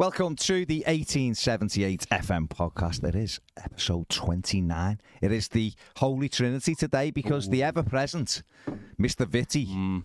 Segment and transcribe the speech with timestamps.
[0.00, 3.04] Welcome to the 1878 FM podcast.
[3.04, 4.98] It is episode 29.
[5.20, 8.42] It is the Holy Trinity today because the ever present
[8.98, 9.26] Mr.
[9.28, 10.04] Vitty Mm.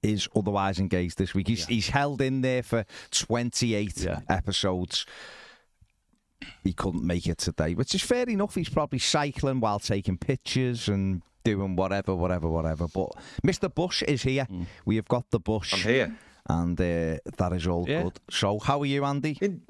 [0.00, 1.48] is otherwise engaged this week.
[1.48, 4.20] He's, he's held in there for 28 Yeah.
[4.28, 5.06] episodes.
[6.62, 8.54] He couldn't make it today, which is fair enough.
[8.54, 12.86] He's probably cycling while taking pictures and doing whatever, whatever, whatever.
[12.86, 13.10] But
[13.44, 13.74] Mr.
[13.74, 14.46] Bush is here.
[14.84, 15.74] We have got the Bush.
[15.74, 16.16] I'm here.
[16.48, 18.04] And uh, that is all Yeah.
[18.04, 18.20] good.
[18.30, 19.36] So, how are you, Andy?
[19.40, 19.62] In,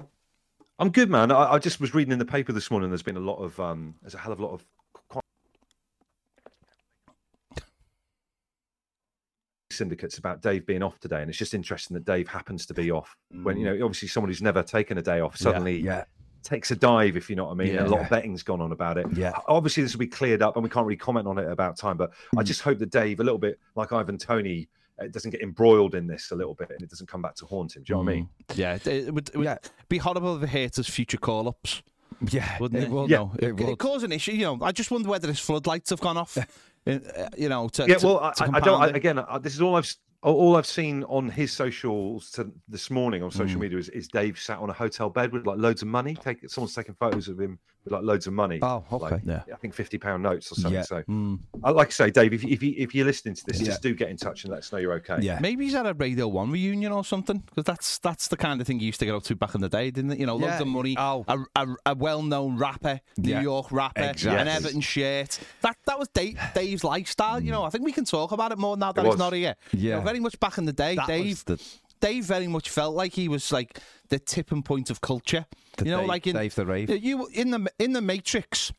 [0.79, 1.31] I'm good, man.
[1.31, 2.91] I, I just was reading in the paper this morning.
[2.91, 4.65] There's been a lot of, um, there's a hell of a lot of
[9.71, 12.91] syndicates about Dave being off today, and it's just interesting that Dave happens to be
[12.91, 13.17] off.
[13.43, 16.05] When you know, obviously, someone who's never taken a day off suddenly yeah.
[16.43, 17.75] takes a dive, if you know what I mean.
[17.75, 17.85] Yeah.
[17.85, 18.05] a lot Yeah.
[18.05, 19.07] of betting's gone on about it.
[19.15, 19.33] Yeah.
[19.49, 21.97] Obviously, this will be cleared up, and we can't really comment on it about time.
[21.97, 24.69] But I just hope that Dave, a little bit like Ivan Toney,
[25.03, 27.47] uh, doesn't get embroiled in this a little bit, and it doesn't come back to
[27.47, 27.83] haunt him.
[27.83, 28.29] Do you know what I mean?
[28.55, 29.59] Yeah, it, it would, it would Yeah.
[29.89, 31.83] be horrible if it hurt his future call ups,
[32.31, 32.91] Yeah, wouldn't it?
[32.91, 33.79] will, Yeah, no, It, it it would.
[33.79, 34.33] cause an issue.
[34.33, 36.37] You know, I just wonder whether his floodlights have gone off.
[36.39, 36.99] uh,
[37.37, 39.75] you know, to, yeah well to I, I don't I, again I, this is all
[39.75, 43.37] i've all all i've seen on his socials to this morning on Mm.
[43.37, 46.15] social media is, is dave sat on a hotel bed with like loads of money
[46.15, 49.23] take someone's taking photos of him with like loads of money Oh, like, okay.
[49.25, 49.43] Yeah.
[49.53, 50.83] i think 50 pound notes or something Yeah.
[50.83, 51.39] so Mm.
[51.65, 53.67] I like to say dave if, you- if, you, if you're listening to this Yeah.
[53.67, 55.39] just do get in touch and let us know you're okay Yeah.
[55.41, 58.67] Maybe he's at a Radio One reunion or something because that's that's the kind of
[58.67, 60.19] thing he used to get up to back in the day, didn't it?
[60.19, 60.63] You know, loads Yeah.
[60.63, 61.25] of money, Oh.
[61.29, 63.41] a, a, a well-known rapper, New Yeah.
[63.43, 64.41] York rapper, Exactly.
[64.41, 65.39] an Everton shirt.
[65.63, 67.41] That that was Dave, Dave's lifestyle.
[67.43, 69.33] You know, I think we can talk about it more now that It he's not
[69.33, 69.55] here.
[69.73, 70.05] You know, Yeah.
[70.05, 71.45] very much back in the day, That was Dave.
[71.45, 71.63] the-
[72.01, 75.47] Dave very much felt like he was like the tipping point of culture.
[75.77, 76.91] The you know, Dave- like in Dave the Rave.
[76.91, 78.73] You in the in the Matrix.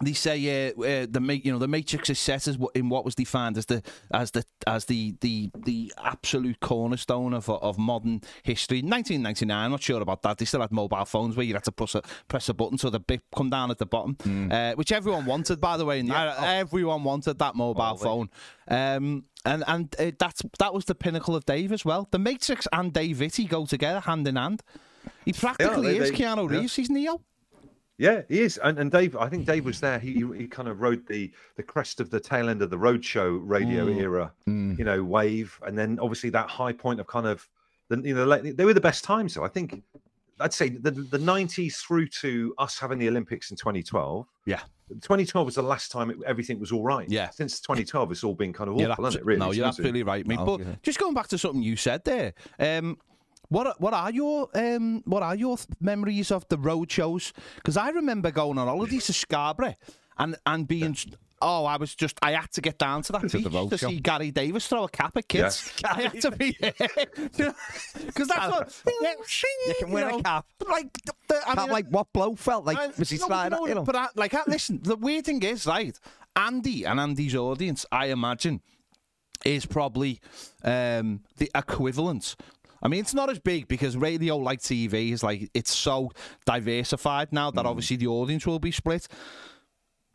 [0.00, 3.16] They say uh, uh, the you know the Matrix is set as in what was
[3.16, 3.82] defined as the
[4.12, 8.76] as the as the the the absolute cornerstone of of modern history.
[8.78, 10.38] 1999, I'm not sure about that.
[10.38, 12.90] They still had mobile phones where you had to press a press a button so
[12.90, 14.52] the bip come down at the bottom, Hmm.
[14.52, 15.98] uh, which everyone wanted, by the way.
[15.98, 16.34] And Oh.
[16.44, 18.30] Everyone wanted that mobile phone,
[18.68, 22.06] um, and and uh, that's that was the pinnacle of Dave as well.
[22.12, 24.62] The Matrix and Dave Vitty go together hand in hand.
[25.24, 26.58] He practically they- is they- Keanu yeah.
[26.60, 26.76] Reeves.
[26.76, 27.20] He's Neo.
[27.98, 29.16] Yeah, he is, and, and Dave.
[29.16, 29.98] I think Dave was there.
[29.98, 33.40] He he kind of rode the the crest of the tail end of the roadshow
[33.42, 34.00] radio Mm.
[34.00, 37.48] era, you know, wave, and then obviously that high point of kind of
[37.88, 39.34] the you know they were the best times.
[39.34, 39.82] So I think
[40.38, 44.26] I'd say the the nineties through to us having the Olympics in 2012.
[44.46, 44.60] Yeah.
[45.02, 47.06] 2012 was the last time it, everything was all right.
[47.10, 47.28] Yeah.
[47.28, 49.24] Since 2012, it's all been kind of awful, You're hasn't it?
[49.26, 49.38] Really?
[49.38, 49.90] no, you're be honest with you?
[49.90, 50.38] absolutely right, mate.
[50.38, 50.74] No, but yeah.
[50.82, 52.96] just going back to something you said there, um,
[53.48, 57.32] what are- what are your um, what are your th- memories of the road shows?
[57.56, 59.74] Because I remember going on holidays to Scarborough
[60.18, 60.96] and and being.
[61.40, 64.00] Oh, I was just, I had to get down to that beach road to see
[64.00, 65.72] Gary Davies throw a cap at kids.
[65.84, 66.74] I had to be Because
[68.28, 69.12] that's what, yeah,
[69.68, 70.46] You can wear a know, cap.
[70.68, 72.76] Like, the, the, I mean, like what Blow felt like.
[72.76, 73.56] I- was he no, sliding?
[73.56, 73.84] no, you know?
[73.84, 75.96] But I, like, I, listen, the weird thing is, right?
[76.34, 78.60] Andy and Andy's audience, I imagine,
[79.44, 80.20] is probably
[80.64, 82.34] um, the equivalent.
[82.82, 86.10] I mean, it's not as big because radio, like TV, is like it's so
[86.46, 87.54] diversified now Mm.
[87.56, 89.08] that obviously the audience will be split.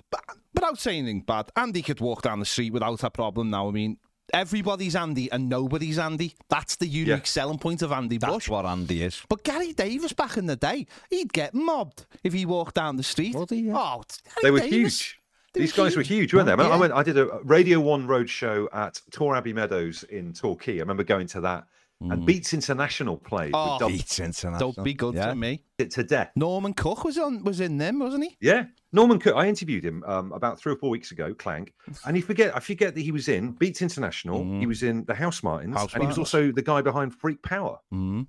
[0.09, 0.21] But
[0.53, 3.67] without saying anything bad, Andy could walk down the street without a problem now.
[3.67, 3.97] I mean,
[4.33, 6.35] everybody's Andy and nobody's Andy.
[6.49, 7.23] That's the unique Yeah.
[7.23, 8.49] selling point of Andy That's Bush.
[8.49, 9.21] what Andy is.
[9.27, 13.03] But Gary Davies back in the day, he'd get mobbed if he walked down the
[13.03, 13.35] street.
[13.51, 13.73] Yeah.
[13.75, 15.01] Oh, Gary They were Davies.
[15.01, 15.19] huge.
[15.55, 16.33] These guys were huge.
[16.33, 16.53] weren't they?
[16.53, 16.93] I, mean, I went.
[16.93, 20.77] I did a Radio One road show at Torre Abbey Meadows in Torquay.
[20.77, 21.65] I remember going to that,
[22.01, 23.51] and Beats International played.
[23.53, 24.71] Oh, with Beats International.
[24.73, 25.27] Don't be good yeah.
[25.27, 25.63] to me.
[25.77, 26.31] it to death.
[26.35, 28.37] Norman Cook was on was in them, wasn't he?
[28.41, 29.35] Yeah, Norman Cook.
[29.35, 31.73] I interviewed him um, about three or four weeks ago, Clank,
[32.05, 32.55] and you forget.
[32.55, 34.43] I forget that he was in Beats International.
[34.59, 37.79] He was in the Housemartins, House and he was also the guy behind Freak Power,
[37.93, 38.27] Mm.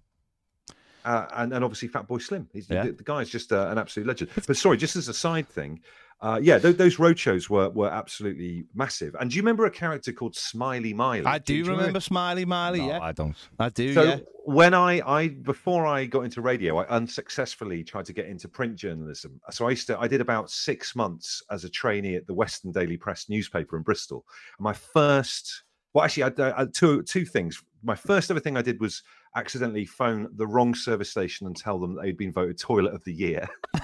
[1.04, 2.48] uh, and, and obviously Fatboy Slim.
[2.52, 2.84] He's Yeah.
[2.84, 4.30] the, the guy's just uh, an absolute legend.
[4.46, 5.80] But sorry, just as a side thing,
[6.20, 9.14] uh, yeah, th- those road shows were were absolutely massive.
[9.20, 11.26] And do you remember a character called Smiley Miley?
[11.26, 12.80] I do you remember Smiley Miley.
[12.80, 13.36] No, yeah, I don't.
[13.58, 13.92] I do.
[13.92, 14.18] So yeah.
[14.44, 18.76] when I, I before I got into radio, I unsuccessfully tried to get into print
[18.76, 19.40] journalism.
[19.50, 22.72] So I used to I did about six months as a trainee at the Western
[22.72, 24.24] Daily Press newspaper in Bristol.
[24.58, 27.62] And my first, well, actually, I, I, two two things.
[27.82, 29.02] My first ever thing I did was
[29.36, 33.12] accidentally phone the wrong service station and tell them they'd been voted toilet of the
[33.12, 33.46] year.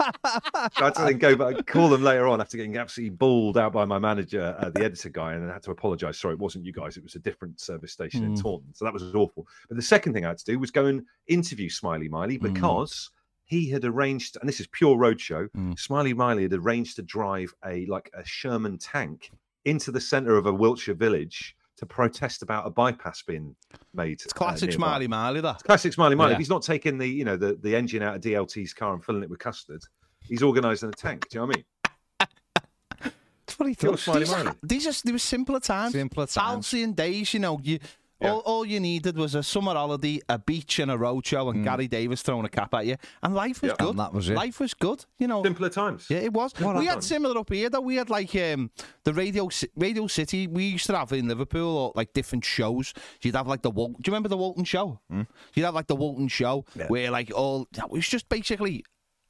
[0.00, 0.10] so
[0.54, 3.72] I had to then go back, call them later on after getting absolutely bawled out
[3.72, 6.18] by my manager, uh, the editor guy, and I had to apologise.
[6.18, 8.42] Sorry, it wasn't you guys; it was a different service station in Mm.
[8.42, 8.74] Taunton.
[8.74, 9.46] So that was awful.
[9.68, 12.52] But the second thing I had to do was go and interview Smiley Miley Mm.
[12.54, 13.10] because
[13.44, 15.48] he had arranged, and this is pure roadshow.
[15.56, 15.78] Mm.
[15.78, 19.30] Smiley Miley had arranged to drive a like a Sherman tank
[19.64, 23.54] into the centre of a Wiltshire village to to protest about a bypass being
[23.92, 24.12] made.
[24.12, 24.86] It's uh, classic nearby.
[24.86, 25.62] Smiley Marley, that.
[25.62, 26.32] Classic Smiley Marley.
[26.32, 26.36] Yeah.
[26.36, 29.04] If he's not taking the you know the, the engine out of DLT's car and
[29.04, 29.82] filling it with custard,
[30.22, 31.28] he's organising a tank.
[31.28, 33.10] Do you know what I mean?
[33.46, 34.02] That's what he Kill does.
[34.02, 35.92] Smiley These, are, these are, they were simpler times.
[35.92, 36.34] Simpler times.
[36.72, 37.60] Halcyon days, you know.
[37.62, 37.78] You,
[38.20, 38.30] Yeah.
[38.32, 41.88] all, all you needed was a summer holiday, a beach, and a roadshow, and Gary
[41.88, 43.76] Davies throwing a cap at you, and life was Yeah.
[43.78, 43.90] good.
[43.90, 44.34] And that was it.
[44.34, 45.42] Life was good, you know.
[45.42, 46.06] Simpler times.
[46.08, 46.52] Yeah, it was.
[46.58, 47.02] What we had done.
[47.02, 48.70] similar up here That We had like um,
[49.02, 50.46] the Radio Radio City.
[50.46, 52.94] We used to have in Liverpool or, like different shows.
[53.22, 55.00] You'd have like the Wal- Do you remember the Walton Show?
[55.10, 58.84] You'd have like the Walton Show where like all it was just basically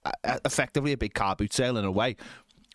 [0.04, 2.16] uh, effectively a big car boot sale in a way.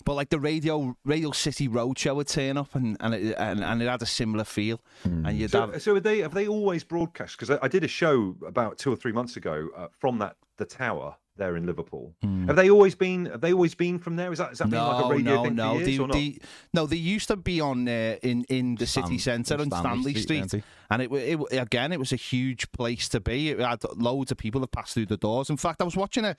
[0.05, 3.81] But like the Radio Radio City Roadshow would turn up and and it, and, and
[3.81, 4.79] it had a similar feel.
[5.03, 7.37] And you'd So, have so are they have they always broadcast?
[7.37, 10.37] Because I, I did a show about two or three months ago uh, from that
[10.57, 12.13] the tower there in Liverpool.
[12.47, 13.25] Have they always been?
[13.27, 14.31] Have they always been from there?
[14.31, 15.69] Is that has that been like a radio no, thing no.
[15.69, 16.13] for years They, or not?
[16.13, 16.39] they-
[16.73, 20.13] no, they used to be on uh, in in the city centre on Stanley Stanley
[20.15, 23.49] Street, Street, and it, wa- it again it was a huge place to be.
[23.51, 25.49] It had loads of people that passed through the doors.
[25.49, 26.35] In fact, I was watching a,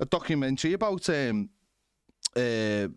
[0.00, 1.48] a documentary about um,
[2.36, 2.88] uh,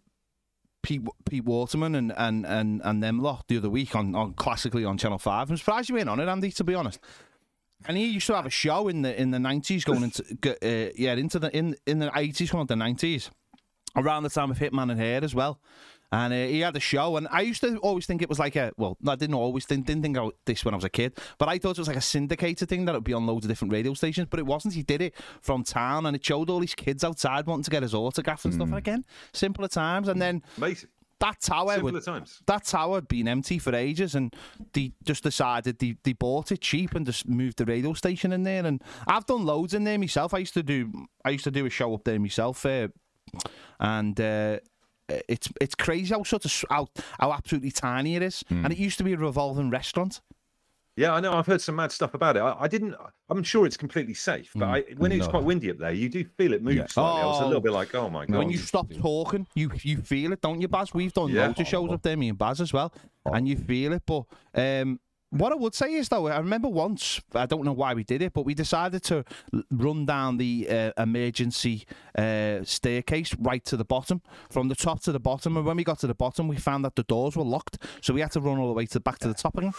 [0.84, 4.86] Pete, Pete Waterman and, and, and, and them lot the other week on, on classically
[4.86, 5.50] on Channel Five.
[5.50, 6.52] I'm surprised you weren't on it, Andy.
[6.52, 7.00] To be honest.
[7.88, 10.24] And he used to have a show in the in the nineties, going into
[10.62, 13.30] uh, yeah into the in in the eighties, going into the nineties,
[13.96, 15.60] around the time of Hitman and Her as well.
[16.10, 18.56] And uh, he had a show, and I used to always think it was like
[18.56, 21.18] a well, I didn't always think didn't think about this when I was a kid,
[21.38, 23.46] but I thought it was like a syndicated thing that it would be on loads
[23.46, 24.74] of different radio stations, but it wasn't.
[24.74, 27.84] He did it from town, and it showed all these kids outside wanting to get
[27.84, 28.70] his autograph and stuff.
[28.70, 30.90] And again, simpler times, and then Amazing.
[31.20, 32.42] that tower Simpler would times.
[32.46, 34.34] that tower had been empty for ages, and
[34.72, 38.44] they just decided they, they bought it cheap and just moved the radio station in
[38.44, 38.66] there.
[38.66, 40.34] And I've done loads in there myself.
[40.34, 40.90] I used to do
[41.26, 42.88] I used to do a show up there myself, uh,
[43.80, 44.60] and uh,
[45.10, 46.88] Uh, it's it's crazy how sort of how,
[47.20, 48.44] how absolutely tiny it is.
[48.50, 48.66] Hmm.
[48.66, 50.22] And it used to be a revolving restaurant.
[50.98, 51.34] Yeah, I know.
[51.34, 52.40] I've heard some mad stuff about it.
[52.40, 52.96] I, I didn't.
[53.30, 54.72] I'm sure it's completely safe, but hmm.
[54.74, 55.32] I, when it's No.
[55.32, 56.88] quite windy up there, you do feel it move Yeah.
[56.88, 57.22] slightly.
[57.22, 57.48] I was a Oh.
[57.48, 58.36] little bit like, oh my god.
[58.38, 60.94] when you stop talking, you you feel it, don't you, Baz?
[60.94, 61.48] We've done Yeah.
[61.48, 62.92] loads of shows up there, me and Baz as well,
[63.26, 64.04] and you feel it.
[64.06, 64.24] But
[64.56, 68.04] um, what I would say is though, I remember once, I don't know why we
[68.04, 69.26] did it, but we decided to
[69.72, 71.86] run down the uh, emergency
[72.18, 75.58] uh, staircase right to the bottom, from the top to the bottom.
[75.58, 78.14] And when we got to the bottom, we found that the doors were locked, so
[78.14, 79.74] we had to run all the way to back to the top again.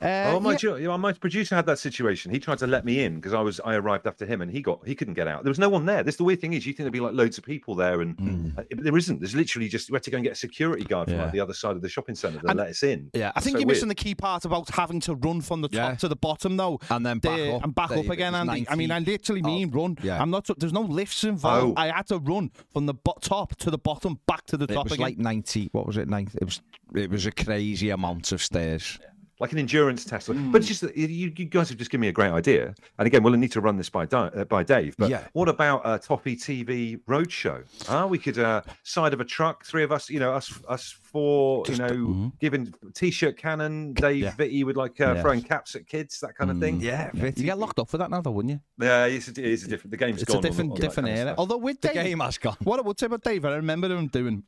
[0.00, 0.52] Uh, Oh my!
[0.52, 0.56] yeah.
[0.56, 2.30] jo- you know, my producer had that situation.
[2.30, 4.60] He tried to let me in because I was I arrived after him, and he
[4.60, 5.42] got he couldn't get out.
[5.42, 6.02] There was no one there.
[6.02, 8.18] This the weird thing is, you think there'd be like loads of people there, and
[8.18, 8.48] Hmm.
[8.58, 9.20] uh, there isn't.
[9.20, 11.24] There's literally just we had to go and get a security guard from Yeah.
[11.24, 13.10] like the other side of the shopping centre to And- let us in.
[13.14, 13.76] Yeah, I think So you're weird.
[13.76, 15.94] missing the key part about having to run from the top Yeah.
[15.96, 16.78] to the bottom, though.
[16.90, 17.64] And then back The- up.
[17.64, 18.66] and back There up again, It's Andy.
[18.68, 19.96] I mean, I literally mean run.
[20.02, 20.20] Yeah.
[20.22, 20.48] I'm not.
[20.58, 21.74] There's no lifts involved.
[21.76, 21.80] Oh.
[21.80, 24.68] I had to run from the bo- top to the bottom, back to the It
[24.74, 25.02] top It was again.
[25.04, 25.68] like ninety.
[25.72, 26.08] What was it?
[26.08, 26.38] Ninety.
[26.40, 26.60] It was.
[26.94, 28.98] It was a crazy amount of stairs.
[29.40, 30.26] Like an endurance test.
[30.28, 30.50] Hmm.
[30.50, 31.06] But it's just you,
[31.36, 32.74] you guys have just given me a great idea.
[32.98, 34.96] And again, we'll need to run this by Di- uh, by Dave.
[34.98, 35.26] But Yeah.
[35.32, 37.64] what about a Toppy TV roadshow?
[37.88, 40.10] Ah, we could uh, side of a truck, three of us.
[40.10, 41.64] You know, us us four.
[41.68, 43.92] you know, giving t-shirt cannon.
[43.94, 44.34] Dave Yeah.
[44.36, 45.22] Vitty would like uh, Yeah.
[45.22, 46.80] throwing caps at kids, that kind of thing.
[46.80, 48.60] Yeah, you get locked up for that now, though, wouldn't you?
[48.84, 49.90] Yeah, it's a, it is a different.
[49.92, 50.38] The game's It's gone.
[50.38, 51.34] It's a on- different, on that different kind of era.
[51.38, 52.56] Although with The Dave, game has gone.
[52.64, 54.42] what I would say about Dave, I remember him doing,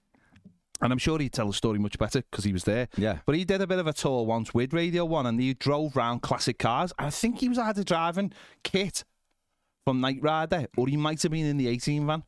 [0.80, 2.88] and I'm sure he'd tell the story much better because he was there.
[2.96, 3.18] Yeah.
[3.26, 5.96] But he did a bit of a tour once with Radio One, and he drove
[5.96, 6.92] round classic cars.
[6.98, 9.04] I think he was either driving Kit
[9.84, 12.22] from Knight Rider, or he might have been in the A-Team van.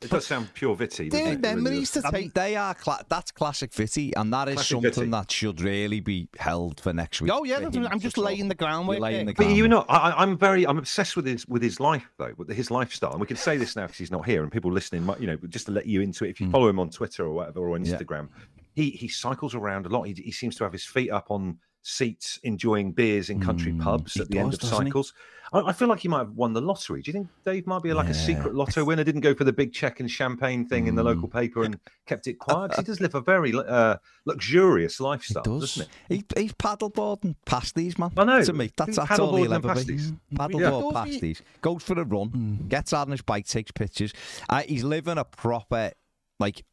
[0.00, 1.08] It does sound pure Vitty.
[1.08, 1.38] doesn't They're it?
[1.38, 2.34] It really memories to um, take.
[2.34, 2.74] they are.
[2.74, 5.10] Cla- that's classic Vitty, and that is Classic something Vitty.
[5.10, 7.30] that should really be held for next week.
[7.32, 8.26] Oh yeah, for that's- him I'm to just talk.
[8.26, 8.96] laying the groundwork.
[8.96, 9.34] You're laying there.
[9.34, 9.88] the But you groundwork.
[9.88, 13.12] know, I, I'm very, I'm obsessed with his with his life though, with his lifestyle,
[13.12, 15.26] and we can say this now because he's not here, and people listening, might, you
[15.26, 16.30] know, just to let you into it.
[16.30, 16.52] If you hmm.
[16.52, 17.96] follow him on Twitter or whatever, or on Yeah.
[17.96, 18.28] Instagram,
[18.74, 20.02] he he cycles around a lot.
[20.02, 24.16] He, he seems to have his feet up on seats, enjoying beers in country pubs
[24.18, 25.12] at the end of cycles.
[25.52, 27.02] I, I feel like he might have won the lottery.
[27.02, 29.04] Do you think Dave might be like a secret lotto winner?
[29.04, 32.26] Didn't go for the big check and champagne thing in the local paper and kept
[32.26, 32.70] it quiet.
[32.70, 35.60] 'Cause he does live a very uh, luxurious lifestyle, does.
[35.76, 36.24] doesn't it?
[36.36, 38.10] He, he's paddleboarding past these, man.
[38.16, 38.42] I know.
[38.42, 39.92] To me, that's, that's all he'll ever past be.
[39.94, 40.12] these.
[40.34, 41.04] Paddleboard Yeah.
[41.04, 41.42] past these.
[41.60, 44.12] Goes for a run, gets out on his bike, takes pictures.
[44.48, 45.92] Uh, he's living a proper,
[46.40, 46.64] like,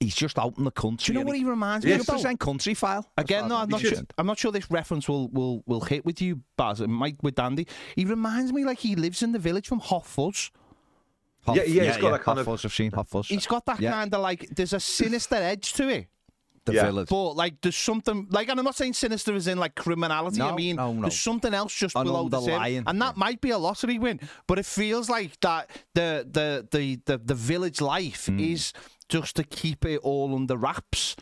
[0.00, 1.12] he's just out in the country.
[1.12, 2.06] Do you know what he reminds me about?
[2.06, 3.04] 100% Countryfile.
[3.16, 3.98] Again, no, I'm not sure.
[4.16, 6.80] I'm not sure this reference will will will hit with you, Baz.
[6.80, 7.66] It might with Dandy.
[7.96, 10.50] He reminds me like he lives in the village from Hot Fuzz.
[11.46, 13.28] Hot- Yeah, yeah, it's got that kind Hot of- Fuzz, I've seen Hot Fuzz.
[13.28, 13.92] He's got that Yeah.
[13.92, 16.08] kind of like there's a sinister edge to it.
[16.64, 16.84] the Yeah.
[16.84, 17.08] village.
[17.08, 20.42] But like there's something like and I'm not saying sinister as in like criminality.
[20.42, 21.00] I mean no, no.
[21.00, 22.48] there's something else just An below the surface.
[22.52, 24.20] underlying, And that might be a lottery win.
[24.46, 28.38] But it feels like that the the the the, the village life Hmm.
[28.38, 28.74] is
[29.08, 31.16] just to keep it all under wraps.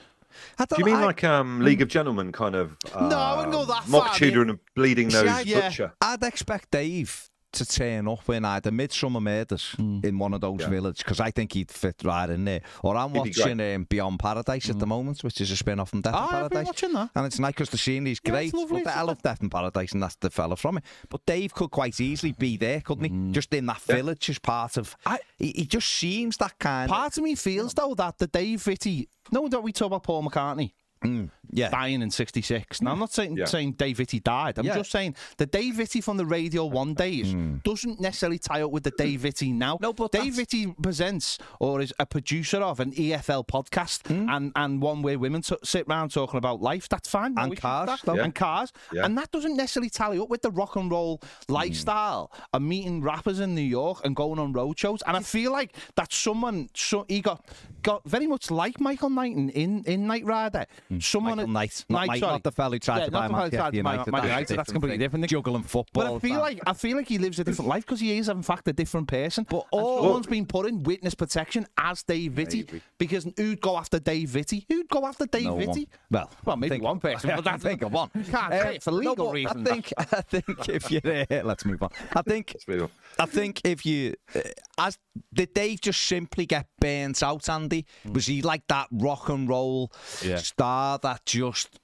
[0.58, 2.76] I Do you mean I- like um, League of Gentlemen kind of?
[2.94, 4.50] Um, No, I wouldn't go that Mock far, Tudor mate.
[4.50, 5.68] and a bleeding nose I- yeah.
[5.68, 5.92] butcher.
[6.00, 10.04] I'd expect Dave to turn up in either Midsomer Murders mm.
[10.04, 10.68] in one of those Yeah.
[10.68, 12.60] villages because I think he'd fit right in there.
[12.82, 14.90] Or I'm be watching um, Beyond Paradise at the mm.
[14.90, 16.66] moment, which is a spin off from Death ah, been Paradise.
[16.66, 17.10] watching that.
[17.14, 18.54] And it's nice because the scenery's Yeah, great.
[18.54, 20.84] lovely, I love Death in Paradise, and that's the fella from it.
[21.08, 23.10] But Dave could quite easily be there, couldn't he?
[23.10, 23.32] Mm.
[23.32, 24.96] Just in that village as part of.
[25.04, 26.90] I- he, he just seems that kind.
[26.90, 29.08] Part of me feels though that the Dave Vitty.
[29.32, 30.72] No, that we talk about Paul McCartney
[31.04, 31.68] Mm, yeah.
[31.68, 32.80] dying in '66.
[32.80, 33.00] Now I'm mm.
[33.00, 33.44] not saying Yeah.
[33.44, 34.58] saying Dave Vitty died.
[34.58, 34.76] I'm Yeah.
[34.76, 37.62] just saying the Dave Vitty from the Radio One days mm.
[37.62, 39.78] doesn't necessarily tie up with the Dave Vitty now.
[39.80, 44.26] No, but Dave Vitty presents or is a producer of an EFL podcast mm.
[44.28, 46.88] and and one where women t- sit around talking about life.
[46.88, 47.34] That's fine.
[47.36, 48.18] And cars, though.
[48.18, 49.04] and cars, Yeah.
[49.04, 53.40] and that doesn't necessarily tally up with the rock and roll lifestyle of meeting rappers
[53.40, 55.02] in New York and going on road shows.
[55.06, 57.44] And I feel like that someone, so he got
[57.82, 60.66] got very much like Michael Knighton in in Knight Rider.
[61.00, 62.32] Someone Michael Knight, not, Mike, sorry.
[62.32, 63.96] not the fella who tried Yeah, to buy the fella Manchester tried United.
[63.96, 65.28] Man That's a United, that's completely different thing.
[65.28, 66.04] Juggling football.
[66.04, 66.40] But I feel that.
[66.40, 68.72] like I feel like he lives a different life because he is in fact a
[68.72, 69.46] different person.
[69.48, 72.82] But all- someone's been put in witness protection as Dave Vitty Maybe.
[72.98, 74.64] because who'd go after Dave Vitty?
[74.68, 75.56] Who'd go after Dave No.
[75.56, 75.88] Vitty?
[76.10, 78.08] Well, well, maybe think- one person, but I that's think of one.
[78.30, 79.68] Can't say it for legal but reasons.
[79.68, 81.90] I think, I think if you uh, let's move on.
[82.14, 82.90] I think Let's move on.
[83.18, 84.40] I think if you, uh,
[84.78, 84.98] as
[85.32, 87.86] did Dave just simply get burnt out, Andy?
[88.12, 89.92] Was he like that rock and roll
[90.22, 90.36] Yeah.
[90.36, 91.78] star that just,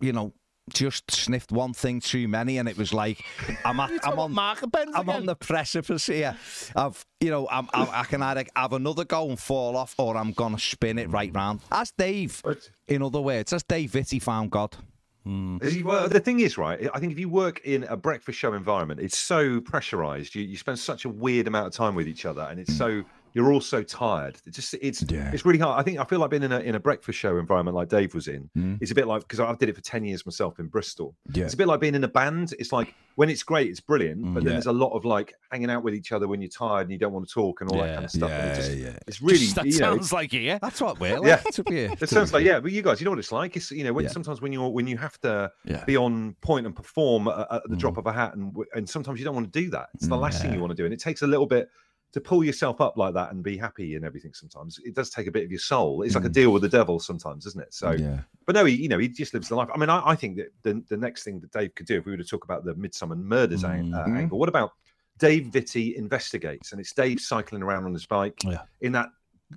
[0.00, 0.32] you know,
[0.72, 3.24] just sniffed one thing too many, and it was like,
[3.64, 4.32] I'm at, I'm on.
[4.32, 4.62] Mark
[4.94, 6.36] I'm on the precipice here
[6.76, 10.16] of, you know, I'm, I'm, I can either have another go and fall off, or
[10.16, 11.60] I'm gonna spin it right round.
[11.72, 14.76] As Dave, But- in other words, as Dave Vitty found God.
[15.24, 15.58] Hmm.
[15.62, 16.88] He- well, the thing is, right?
[16.92, 20.34] I think if you work in a breakfast show environment, it's so pressurized.
[20.34, 22.78] You, you spend such a weird amount of time with each other, and it's hmm.
[22.78, 24.36] so you're all so tired.
[24.46, 25.30] It's just it's Yeah.
[25.32, 25.80] it's really hard.
[25.80, 28.14] I think I feel like being in a in a breakfast show environment like Dave
[28.14, 28.50] was in.
[28.80, 31.14] It's a bit like because I did it for ten years myself in Bristol.
[31.32, 31.44] Yeah.
[31.44, 32.54] It's a bit like being in a band.
[32.58, 35.68] It's like when it's great, it's brilliant, but then there's a lot of like hanging
[35.70, 37.76] out with each other when you're tired and you don't want to talk and all
[37.78, 38.30] that kind of stuff.
[38.30, 38.98] and it just, yeah.
[39.06, 40.32] It's really that you know, sounds like.
[40.32, 40.58] Yeah.
[40.58, 41.36] That's what we're like Yeah.
[41.52, 41.78] to be.
[41.80, 43.56] it sounds like yeah, but you guys, you know what it's like.
[43.56, 44.10] It's you know when Yeah.
[44.10, 45.84] sometimes when you're when you have to Yeah.
[45.84, 47.78] be on point and perform at, at the Mm.
[47.78, 49.88] drop of a hat, and and sometimes you don't want to do that.
[49.94, 51.68] It's the last thing you want to do, and it takes a little bit
[52.12, 54.32] to pull yourself up like that and be happy and everything.
[54.34, 56.02] Sometimes it does take a bit of your soul.
[56.02, 57.72] It's like a deal with the devil sometimes, isn't it?
[57.72, 58.00] So, Mm.
[58.00, 58.20] Yeah.
[58.46, 59.68] but no, he you know he just lives the life.
[59.74, 62.04] I mean, I, I think that the the next thing that Dave could do if
[62.04, 64.16] we were to talk about the Midsomer Murders uh, Mhm.
[64.18, 64.72] angle, what about
[65.18, 68.62] Dave Vitty investigates, and it's Dave cycling around on his bike Yeah.
[68.80, 69.08] in that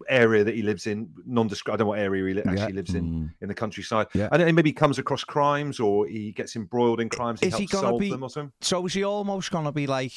[0.09, 1.73] area that he lives in, nondescript.
[1.73, 2.67] I don't know what area he actually Yeah.
[2.67, 4.07] lives in in the countryside.
[4.13, 4.27] Yeah.
[4.31, 7.39] And maybe he comes across crimes, or he gets embroiled in crimes.
[7.39, 8.51] He Is he gonna solve be- them or something.
[8.61, 10.13] So is he almost going to be like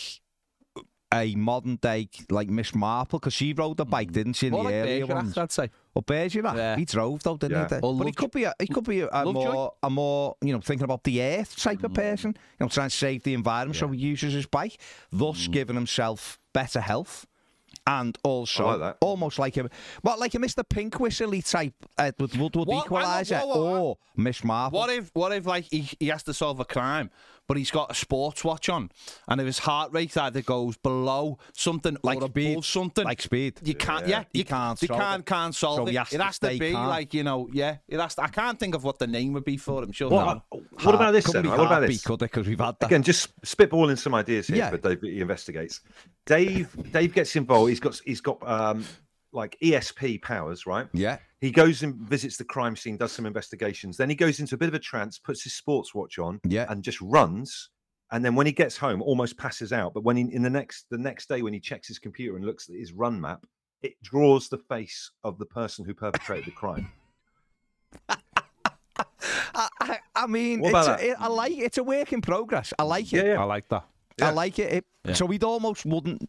[1.13, 3.19] a modern day like Miss Marple?
[3.19, 4.47] Because she rode the bike, didn't she?
[4.49, 5.39] In More the like earlier Bergerac, ones.
[5.39, 5.71] I'd say.
[5.95, 6.77] Well, Bergerac, Yeah.
[6.77, 7.81] he drove though, didn't Yeah.
[7.81, 7.81] he?
[7.83, 10.53] Or but he could be a, he could be a, a more a more you
[10.53, 11.85] know thinking about the earth type Mm.
[11.85, 12.35] of person.
[12.59, 14.79] You know, trying to save the environment, so he uses his bike,
[15.11, 15.53] thus Mm.
[15.53, 17.27] giving himself better health.
[17.87, 19.71] And also, like almost like a,
[20.03, 20.63] what, like a Mr.
[20.69, 23.81] Pink Whistly type Edward Woodward What- hang Equalizer whoa, whoa, whoa.
[23.81, 24.79] or Miss Marple.
[24.79, 27.11] What if, what if, like, he, he has to solve a crime,
[27.49, 28.91] but he's got a sports watch on,
[29.27, 33.21] and if his heart rate either goes below something Like or speed, above something, like
[33.23, 33.55] speed.
[33.65, 34.07] you can't.
[34.07, 34.19] Yeah.
[34.19, 35.27] Yeah, He you can't You can't it.
[35.27, 35.91] can't solve So it.
[35.91, 36.89] he has it has to stay be calm.
[36.89, 37.79] like you know, yeah.
[37.89, 38.15] It has.
[38.17, 39.91] To, I can't think of what the name would be for him.
[39.93, 40.11] Sure.
[40.11, 40.43] What,
[40.83, 41.45] what about this then?
[41.45, 41.51] right?
[41.51, 42.05] What about heartbeat, this?
[42.05, 42.87] Could because we've had that.
[42.87, 44.71] Again, just spitballing some ideas here, Yeah.
[44.71, 45.81] but Dave he investigates.
[46.27, 47.71] Dave Dave gets involved.
[47.71, 48.85] He's got he's got um
[49.33, 50.89] like ESP powers, right?
[50.93, 51.19] yeah.
[51.41, 53.97] He goes and visits the crime scene, does some investigations.
[53.97, 56.67] Then he goes into a bit of a trance, puts his sports watch on, Yeah.
[56.69, 57.71] and just runs.
[58.11, 59.95] And then when he gets home, almost passes out.
[59.95, 62.45] But when he, in the next the next day, when he checks his computer and
[62.45, 63.45] looks at his run map,
[63.83, 66.91] it draws the face of the person who perpetrated the crime.
[69.55, 72.73] I, I, I mean, it's a, it, I like it's a work in progress.
[72.79, 73.25] I like it.
[73.25, 73.41] Yeah, yeah.
[73.41, 73.85] I like that.
[74.21, 74.73] I like it.
[74.73, 75.13] it Yeah.
[75.15, 76.29] So we'd almost wouldn't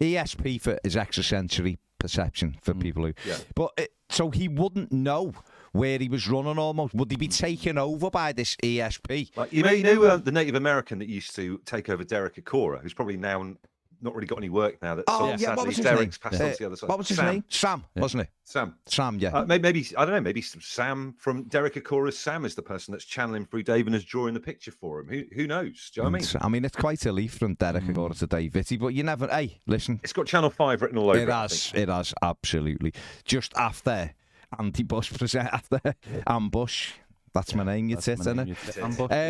[0.00, 3.14] ESP for his extrasensory perception for people who.
[3.26, 3.38] Yeah.
[3.54, 5.32] But it, so he wouldn't know
[5.72, 6.58] where he was running.
[6.58, 9.36] Almost would he be taken over by this ESP?
[9.36, 12.36] Like you know, you know uh, the Native American that used to take over Derek
[12.36, 13.54] Acorah, who's probably now
[14.02, 14.94] not really got any work now.
[14.94, 16.10] That Oh yeah, sadly what was his Derek's name?
[16.30, 16.88] passed on Uh, to the other side.
[16.88, 17.26] what was his Sam.
[17.26, 17.44] name?
[17.48, 18.28] Sam, wasn't it?
[18.44, 18.74] Sam.
[18.86, 19.30] Sam, yeah.
[19.30, 20.20] Uh, may- maybe I don't know.
[20.20, 24.04] Maybe Sam from Derek Acorah's Sam is the person that's channeling through Dave and is
[24.04, 25.08] drawing the picture for him.
[25.08, 25.90] Who who knows?
[25.94, 26.42] Do you know what I mean?
[26.42, 29.26] I mean, it's quite a leap from Derek Acorah to Dave Vitty, but you never.
[29.28, 31.32] Hey, listen, It's got Channel Five written all over it it.
[31.32, 31.82] Has, think.
[31.84, 32.92] it has absolutely.
[33.24, 34.14] Just after
[34.58, 35.80] Andy Bush present after
[36.26, 36.92] Ambush.
[37.34, 37.88] That's my name.
[37.90, 38.78] You tit, isn't it?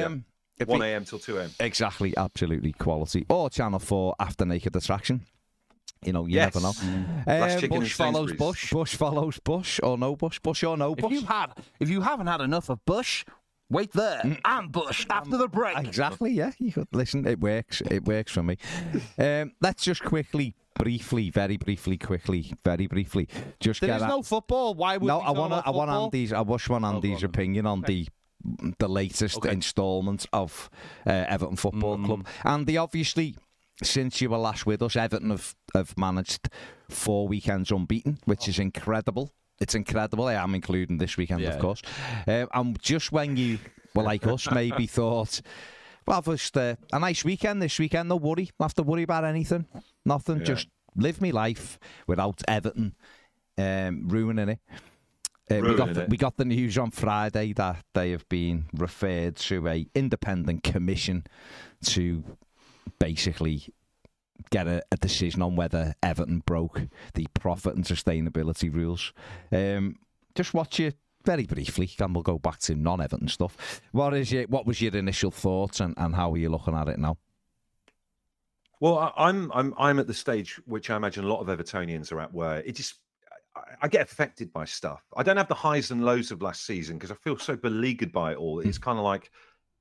[0.05, 0.25] Um,
[0.59, 1.05] if 1 a.m.
[1.05, 1.51] till two a.m.
[1.61, 3.27] Exactly, absolutely quality.
[3.29, 5.23] Or Channel 4 after Naked Attraction.
[6.05, 6.55] You know, you Yes.
[6.55, 6.73] never know.
[7.27, 8.39] Last Um, chicken in Bush follows Sainsbury's.
[8.39, 8.73] Bush.
[8.73, 11.05] Bush follows Bush, or no Bush, Bush or no Bush.
[11.05, 11.21] If Bush.
[11.21, 11.47] you had,
[11.81, 13.25] if you haven't had enough of Bush,
[13.71, 14.39] wait there.
[14.45, 15.77] I'm Bush after the break.
[15.79, 16.53] Exactly, yeah.
[16.59, 17.27] You could listen.
[17.27, 17.81] It works.
[17.91, 18.59] It works for me.
[19.19, 23.27] Um, let's just quickly, briefly, very briefly, quickly, very briefly,
[23.59, 24.75] just There get is at- no football.
[24.75, 25.19] Why would no.
[25.19, 25.53] we I want.
[25.55, 26.05] about I want football?
[26.05, 26.33] Andy's.
[26.33, 27.31] I wish one Andy's go on.
[27.31, 28.07] opinion on the
[28.79, 29.53] the latest Okay.
[29.53, 30.71] instalment of
[31.07, 32.27] uh, Everton Football Club.
[32.45, 33.37] And Andy, obviously,
[33.83, 36.49] since you were last with us, Everton have have managed
[36.89, 39.33] four weekends unbeaten, which is incredible.
[39.61, 40.27] It's incredible.
[40.27, 41.83] I am including this weekend, Yeah, of course.
[42.27, 43.59] Um, and just when you
[43.95, 45.41] were like us, maybe thought.
[46.07, 48.09] Well, just uh, a nice weekend this weekend.
[48.09, 48.51] No worry.
[48.61, 49.67] Have to worry about anything.
[50.05, 50.39] Nothing.
[50.39, 50.45] Yeah.
[50.45, 52.95] Just live my life without Everton
[53.59, 54.59] um, ruining it.
[55.51, 59.37] Uh, we got the, we got the news on Friday that they have been referred
[59.37, 61.25] to a independent commission
[61.85, 62.25] to
[62.99, 63.63] basically
[64.51, 66.83] get a, a decision on whether Everton broke
[67.15, 69.13] the profit and sustainability rules.
[69.53, 69.97] Um,
[70.35, 73.81] just watch it very briefly, and we'll go back to non-Everton stuff.
[73.93, 76.89] What is your what was your initial thoughts, and, and how are you looking at
[76.89, 77.19] it now?
[78.81, 82.13] Well, I- I'm I'm I'm at the stage which I imagine a lot of Evertonians
[82.13, 82.97] are at, where it just
[83.83, 85.03] I, get affected by stuff.
[85.17, 88.13] I don't have the highs and lows of last season because I feel so beleaguered
[88.13, 88.61] by it all.
[88.61, 89.31] It's kind of like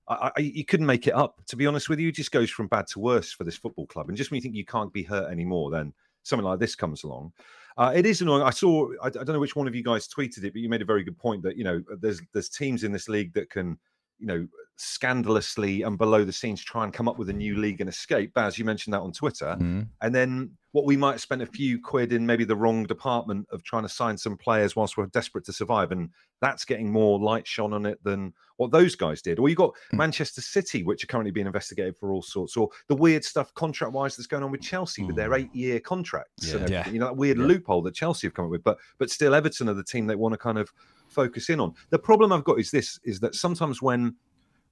[0.08, 1.42] I, I, you couldn't make it up.
[1.48, 3.88] To be honest with you, it just goes from bad to worse for this football
[3.88, 4.10] club.
[4.10, 7.04] And just when you think you can't be hurt anymore, then something like this comes
[7.04, 7.34] along.
[7.78, 8.44] Uh, it is annoying.
[8.44, 8.90] I saw.
[9.02, 10.86] I, I don't know which one of you guys tweeted it, but you made a
[10.86, 13.78] very good point that you know there's there's teams in this league that can
[14.20, 17.80] you know, scandalously and below the scenes try and come up with a new league
[17.82, 18.34] and escape.
[18.34, 19.56] Baz, you mentioned that on Twitter.
[19.60, 19.88] Mm.
[20.02, 23.48] And then what we might have spent a few quid in maybe the wrong department
[23.52, 25.92] of trying to sign some players whilst we're desperate to survive.
[25.92, 26.10] And
[26.42, 29.40] that's getting more light shone on it than what those guys did.
[29.40, 29.98] Or you got Mm.
[30.00, 33.94] Manchester City, which are currently being investigated for all sorts, or the weird stuff contract
[33.94, 35.40] wise that's going on with Chelsea with their Mm.
[35.40, 36.52] eight year contracts.
[36.54, 36.66] Yeah.
[36.68, 36.90] Yeah.
[36.90, 37.46] You know, that weird Yeah.
[37.46, 38.64] loophole that Chelsea have come up with.
[38.64, 40.72] But but still Everton are the team they want to kind of
[41.16, 41.74] focus in on.
[41.90, 44.16] The problem I've got is this is that sometimes when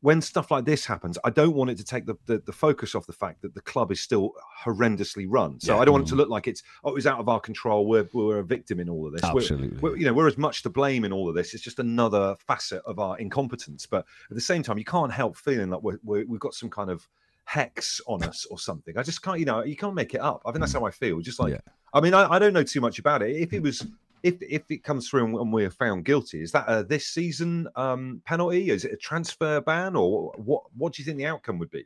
[0.03, 2.93] when stuff like this happens, I don't want it to take the, the, the focus
[2.93, 5.61] off the fact that the club is still horrendously run.
[5.61, 5.81] So Yeah.
[5.81, 6.19] I don't want it to mm-hmm.
[6.19, 7.87] look like it's oh, it was out of our control.
[7.87, 9.23] We're we're a victim in all of this.
[9.23, 9.79] We're- Absolutely.
[9.79, 11.53] we're, you know, we're as much to blame in all of this.
[11.53, 13.85] It's just another facet of our incompetence.
[13.85, 16.69] But at the same time, you can't help feeling like we're, we're, we've got some
[16.69, 17.07] kind of
[17.45, 18.97] hex on us or something.
[18.97, 20.41] I just can't, you know, you can't make it up.
[20.45, 21.21] I think that's how I feel.
[21.21, 21.59] Just like, Yeah.
[21.93, 23.35] I mean, I, I don't know too much about it.
[23.35, 23.85] If it was,
[24.23, 27.67] if if it comes through and, and we're found guilty, is that a this season
[27.75, 28.71] um, penalty?
[28.71, 30.63] Is it a transfer ban, or what?
[30.75, 31.85] What do you think the outcome would be?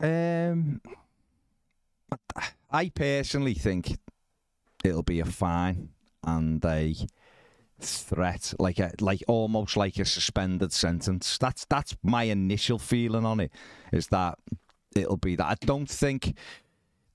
[0.00, 0.82] Um,
[2.70, 3.96] I personally think
[4.84, 5.90] it'll be a fine
[6.24, 6.94] and a
[7.80, 11.38] threat, like a like almost like a suspended sentence.
[11.38, 13.52] That's that's my initial feeling on it.
[13.92, 14.38] Is that
[14.96, 15.46] it'll be that.
[15.46, 16.36] I don't think.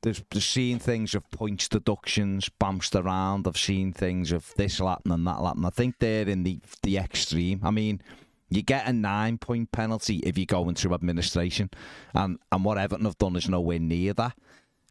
[0.01, 3.47] There's, there's seen things of points deductions bounced around.
[3.47, 5.65] I've seen things of this Latin and that Latin.
[5.65, 7.59] I think they're in the the extreme.
[7.63, 8.01] I mean,
[8.49, 11.69] you get a nine point penalty if you go into administration,
[12.15, 14.35] and and what Everton have done is nowhere near that.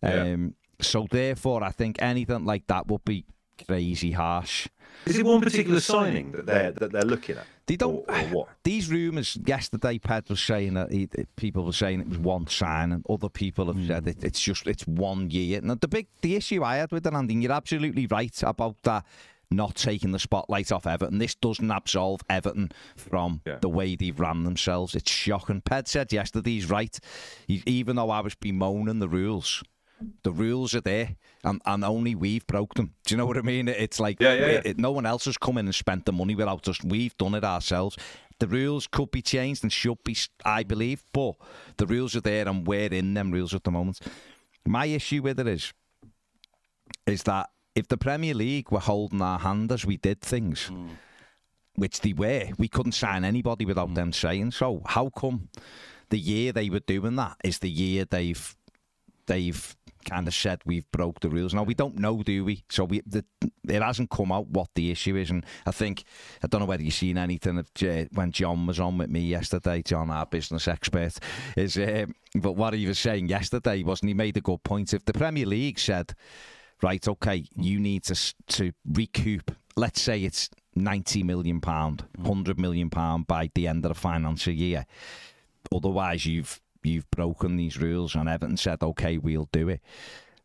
[0.03, 0.23] Yeah.
[0.23, 3.25] Um, so therefore, I think anything like that would be
[3.67, 4.69] crazy harsh.
[5.07, 7.47] Is it one particular signing that they're that they're looking at?
[7.67, 8.05] They don't.
[8.09, 8.49] or, or what?
[8.65, 12.93] These rumours yesterday, Ped was saying that he, people were saying it was one sign,
[12.93, 14.09] and other people have said hmm.
[14.11, 15.61] it, it's just it's one year.
[15.63, 18.77] Now the big the issue I had with it, Andy, and you're absolutely right about
[18.83, 19.05] that.
[19.53, 21.19] Not taking the spotlight off Everton.
[21.19, 23.59] This doesn't absolve Everton from Yeah.
[23.61, 24.95] the way they've ran themselves.
[24.95, 25.61] It's shocking.
[25.61, 26.97] Ped said yesterday he's right.
[27.49, 29.65] He, even though I was bemoaning the rules,
[30.23, 32.95] the rules are there, and, and only we've broke them.
[33.05, 33.69] Do you know what I mean?
[33.69, 34.71] It's like Yeah, yeah, it- yeah.
[34.71, 36.83] it- no one else has come in and spent the money without us.
[36.83, 37.97] We've done it ourselves.
[38.39, 41.35] The rules could be changed and should be, I believe, but
[41.77, 44.01] the rules are there, and we're in them rules at the moment.
[44.67, 45.73] My issue with it is,
[47.07, 50.89] is that if the Premier League were holding our hand as we did things, hmm.
[51.75, 53.95] which they were, we couldn't sign anybody without hmm.
[53.95, 54.83] them saying so.
[54.87, 55.49] How come
[56.09, 58.57] the year they were doing that is the year they've
[59.27, 61.55] they've kind of said we've broke the rules.
[61.55, 62.65] Now we don't know, do we?
[62.69, 63.25] So we the,
[63.69, 66.05] it hasn't come out what the issue is, and I think
[66.43, 69.21] I don't know whether you've seen anything of J- when John was on with me
[69.21, 69.83] yesterday.
[69.83, 71.19] John, our business expert,
[71.57, 74.95] is um, but what he was saying yesterday wasn't he made a good point.
[74.95, 76.15] If the Premier League said,
[76.83, 82.91] right, okay, you need to to recoup, let's say it's ninety million pound, hundred million
[82.91, 84.87] pound by the end of the financial year.
[85.73, 89.81] Otherwise, you've you've broken these rules, and Everton said, "Okay, we'll do it."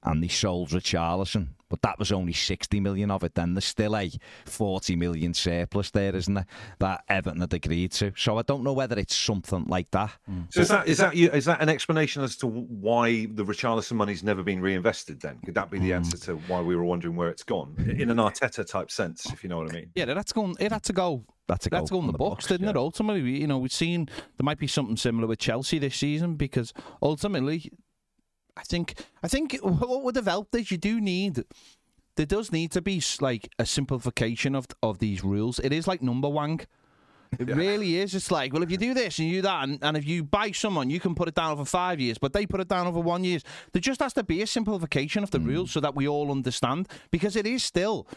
[0.05, 3.35] And they sold Richarlison, but that was only 60 million of it.
[3.35, 4.11] Then there's still a
[4.45, 6.45] 40 million surplus there, isn't there?
[6.79, 8.13] That Everton had agreed to.
[8.15, 10.11] So I don't know whether it's something like that.
[10.25, 10.41] Hmm.
[10.51, 13.93] So is that is that you, is that an explanation as to why the Richarlison
[13.93, 15.19] money's never been reinvested?
[15.19, 15.95] Then could that be the hmm.
[15.95, 19.43] answer to why we were wondering where it's gone in an Arteta type sense, if
[19.43, 19.91] you know what I mean?
[19.95, 20.55] Yeah, that's gone.
[20.59, 21.25] It had to go.
[21.47, 22.75] That's a That's goal going on the the books, books, didn't it?
[22.75, 26.73] Ultimately, you know, we've seen there might be something similar with Chelsea this season because
[27.03, 27.71] ultimately,
[28.57, 31.43] I think I think what would have helped is you do need
[32.15, 35.59] there does need to be like a simplification of of these rules.
[35.59, 36.61] It is like number one.
[37.37, 38.15] It really is.
[38.15, 40.23] It's like, well, if you do this and you do that, and, and if you
[40.23, 42.87] buy someone, you can put it down over five years, but they put it down
[42.87, 43.39] over one year.
[43.73, 45.47] There just has to be a simplification of the hmm.
[45.47, 48.07] rules so that we all understand, because it is still,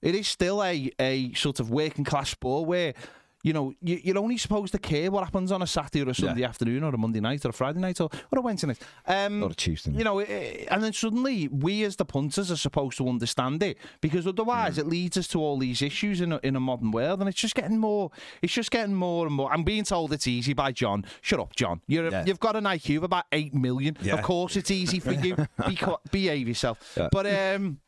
[0.00, 2.94] it is still a a sort of working class sport where.
[3.42, 6.14] You know, you, you're only supposed to care what happens on a Saturday or a
[6.14, 8.78] Sunday afternoon or a Monday night or a Friday night or, or a Wednesday night.
[9.06, 9.98] Um, Or a Tuesday night.
[9.98, 13.78] You know, eh, and then suddenly we as the punters are supposed to understand it
[14.00, 17.18] because otherwise it leads us to all these issues in a, in a modern world
[17.18, 18.10] and it's just getting more,
[18.42, 19.52] it's just getting more and more.
[19.52, 21.04] I'm being told it's easy by John.
[21.20, 21.80] Shut up, John.
[21.88, 22.24] You're a, Yeah.
[22.24, 23.96] You've got an IQ of about 8 million.
[24.00, 24.14] Yeah.
[24.14, 25.34] Of course it's easy for you.
[25.66, 25.76] Be,
[26.12, 26.78] behave yourself.
[26.96, 27.08] Yeah.
[27.10, 27.80] But, um,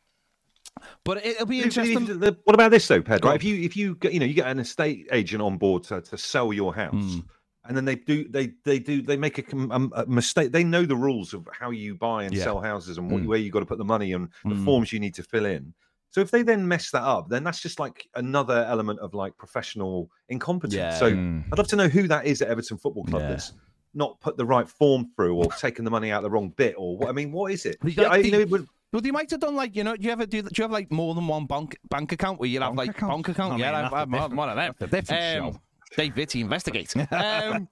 [1.03, 2.05] but it'll be interesting.
[2.43, 3.29] what about this though, Pedro?
[3.31, 3.35] Right?
[3.35, 6.01] If you if you get you know you get an estate agent on board to,
[6.01, 7.19] to sell your house, Hmm.
[7.65, 10.51] and then they do they they do they make a, com- um, a mistake.
[10.51, 12.43] They know the rules of how you buy and Yeah.
[12.43, 13.27] sell houses and what, Mm.
[13.27, 14.65] where you got to put the money and the Mm.
[14.65, 15.73] forms you need to fill in.
[16.11, 19.35] So if they then mess that up, then that's just like another element of like
[19.37, 20.73] professional incompetence.
[20.75, 20.97] Yeah.
[20.97, 21.43] So Mm.
[21.51, 23.29] I'd love to know who that is at Everton Football Club Yeah.
[23.31, 23.53] that's
[23.93, 26.97] not put the right form through or taken the money out the wrong bit or
[26.97, 27.09] what.
[27.09, 27.77] I mean, what is it?
[27.81, 29.83] The- Yeah, I, the- you know, it would- Well, they might have done like you
[29.83, 29.95] know.
[29.95, 30.41] Do you ever do?
[30.41, 32.89] Do you have like more than one bank bank account where you have Bank like
[32.91, 33.11] account?
[33.11, 33.53] bank account?
[33.53, 34.73] I yeah, mean, I've, I've, I've one of them.
[34.79, 35.61] that's a different Um, show.
[35.97, 36.93] Dave Vitty investigate.
[37.15, 37.67] Um,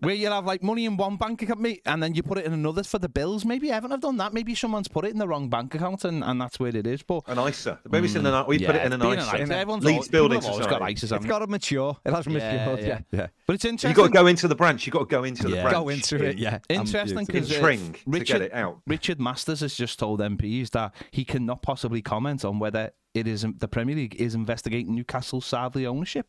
[0.00, 2.44] where you'll have like money in one bank account, me- and then you put it
[2.46, 3.44] in another for the bills.
[3.44, 4.32] Maybe Evan haven't done that.
[4.32, 7.02] Maybe someone's put it in the wrong bank account, and, and that's where it is.
[7.02, 7.78] But an ISA.
[7.90, 9.02] Maybe it's in an we put it in an Mm.
[9.02, 9.54] being ISA.
[9.54, 10.94] Everyone's Leeds always, Building people have always got Society.
[10.94, 11.02] ISAs.
[11.02, 11.96] It's haven't got to mature.
[12.04, 12.32] It has they?
[12.32, 12.80] matured.
[12.80, 13.26] Yeah, yeah.
[13.46, 13.90] But it's interesting.
[13.90, 14.86] You've got to go into the branch.
[14.86, 15.72] You've got to go into the branch.
[15.72, 16.38] Go into it.
[16.38, 16.58] Yeah.
[16.68, 18.80] Interesting because in uh, Tring to Richard, get it out.
[18.86, 23.44] Richard Masters has just told MPs that he cannot possibly comment on whether it is
[23.58, 26.26] the Premier League is investigating Newcastle's Sadly ownership.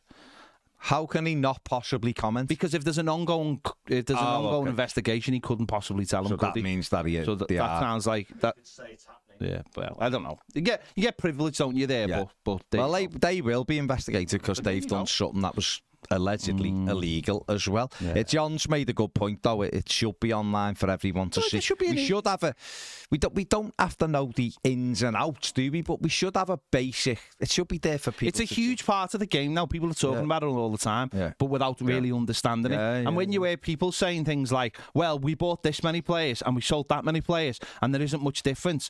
[0.79, 2.47] How can he not possibly comment?
[2.47, 4.69] Because if there's an ongoing if there's an Oh, ongoing okay.
[4.69, 6.29] investigation, he couldn't possibly tell him.
[6.29, 6.61] so could that he?
[6.61, 7.23] means that he.
[7.23, 8.55] so that, they that are- sounds like that.
[9.39, 10.39] Yeah, well, I don't know.
[10.55, 11.85] You get you get privilege, don't you?
[11.87, 12.23] There, Yeah.
[12.23, 15.05] but but they, Well, they, they will be investigated because they've done go.
[15.05, 16.89] something that was allegedly Mm.
[16.89, 17.91] illegal as well.
[18.05, 19.61] Uh, John's made a good point though.
[19.63, 21.59] It, it should be online for everyone to see.
[21.59, 22.53] should be we an- should have a.
[23.11, 23.33] We don't.
[23.35, 25.81] We don't have to know the ins and outs, do we?
[25.81, 27.19] But we should have a basic.
[27.39, 28.27] It should be there for people.
[28.27, 29.65] It's a huge part of the game now.
[29.65, 30.25] People are talking Yeah.
[30.25, 31.31] about it all the time, Yeah.
[31.37, 33.01] but without really understanding Yeah, it.
[33.03, 36.41] yeah, and when you hear people saying things like, "Well, we bought this many players
[36.41, 38.89] and we sold that many players, and there isn't much difference,"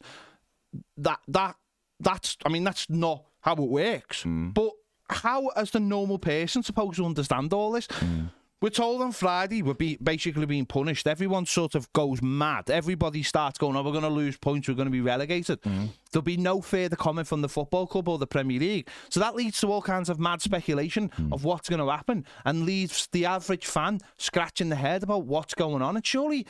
[0.97, 1.56] that that
[1.99, 4.23] that's I mean that's not how it works.
[4.23, 4.53] Mm.
[4.53, 4.71] But
[5.10, 7.88] how, as the normal person, supposed to understand all this?
[7.88, 8.30] Mm.
[8.60, 11.06] We're told on Friday we're be, basically being punished.
[11.06, 12.72] Everyone sort of goes mad.
[12.72, 14.67] Everybody starts going, "Oh, we're going to lose points.
[14.67, 15.89] We're going to be relegated." Mm.
[16.12, 18.89] There'll be no further comment from the football club or the Premier League.
[19.10, 21.34] So that leads to all kinds of mad speculation Mm.
[21.34, 25.54] of what's going to happen, and leaves the average fan scratching their head about what's
[25.54, 25.96] going on.
[25.96, 26.48] And surely,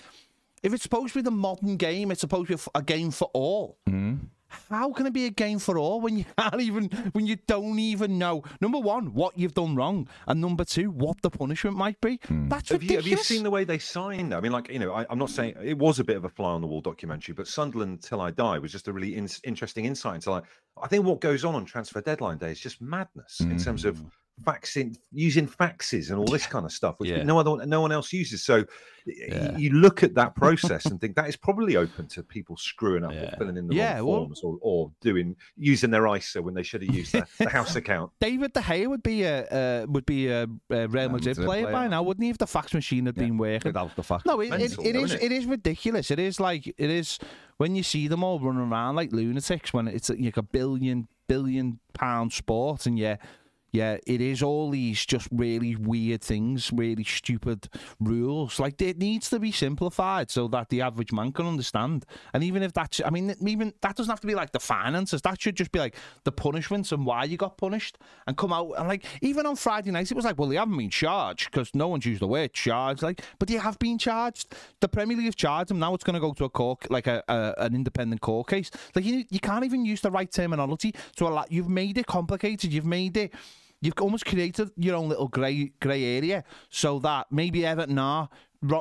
[0.63, 3.29] if it's supposed to be the modern game, it's supposed to be a game for
[3.33, 3.79] all.
[4.69, 7.79] How can it be a game for all when you can't even when you don't
[7.79, 11.99] even know number one what you've done wrong and number two what the punishment might
[12.01, 12.19] be?
[12.25, 12.47] Hmm.
[12.49, 13.05] That's Have you, ridiculous.
[13.05, 14.33] have you seen the way they signed?
[14.33, 16.29] I mean, like you know, I, I'm not saying it was a bit of a
[16.29, 19.27] fly on the wall documentary, but Sunderland Till I Die was just a really in,
[19.43, 20.43] interesting insight into like
[20.81, 23.97] I think what goes on on transfer deadline day is just madness in terms of
[23.97, 24.07] hmm.
[24.43, 27.23] Faxing, using faxes and all this kind of stuff, which Yeah.
[27.23, 28.43] no other no one else uses.
[28.43, 28.65] So
[29.05, 33.03] y- you look at that process and think that is probably open to people screwing
[33.03, 36.41] up or filling in the Yeah, wrong well- forms or, or doing using their ISA
[36.41, 38.11] when they should have used the, the house account.
[38.19, 41.71] David De Gea would be a uh, would be a, a Real Madrid Madrid player,
[41.71, 42.29] by now, wouldn't he?
[42.29, 43.69] If the fax machine had been working.
[43.69, 44.25] without the fact.
[44.25, 46.11] No, it, it, Mental, it though, is isn't it is ridiculous.
[46.11, 47.17] It is like it is
[47.57, 51.79] when you see them all running around like lunatics when it's like a billion billion
[51.93, 53.17] pound sport and yeah.
[53.77, 58.59] Yeah, it is all these just really weird things, really stupid rules.
[58.59, 62.03] Like it needs to be simplified so that the average man can understand.
[62.33, 65.21] And even if that's, I mean, even that doesn't have to be like the finances.
[65.21, 68.71] That should just be like the punishments and why you got punished, and come out
[68.79, 71.69] and like even on Friday night, it was like, well, they haven't been charged because
[71.75, 73.03] no one's used the word charged.
[73.03, 74.55] Like, but they have been charged.
[74.79, 75.77] The Premier League have charged them.
[75.77, 78.71] Now it's going to go to a court, like a, a an independent court case.
[78.95, 81.45] Like you, you can't even use the right terminology to allow.
[81.47, 82.73] You've made it complicated.
[82.73, 83.33] You've made it.
[83.81, 88.29] You've almost created your own little grey grey area so that maybe Everton are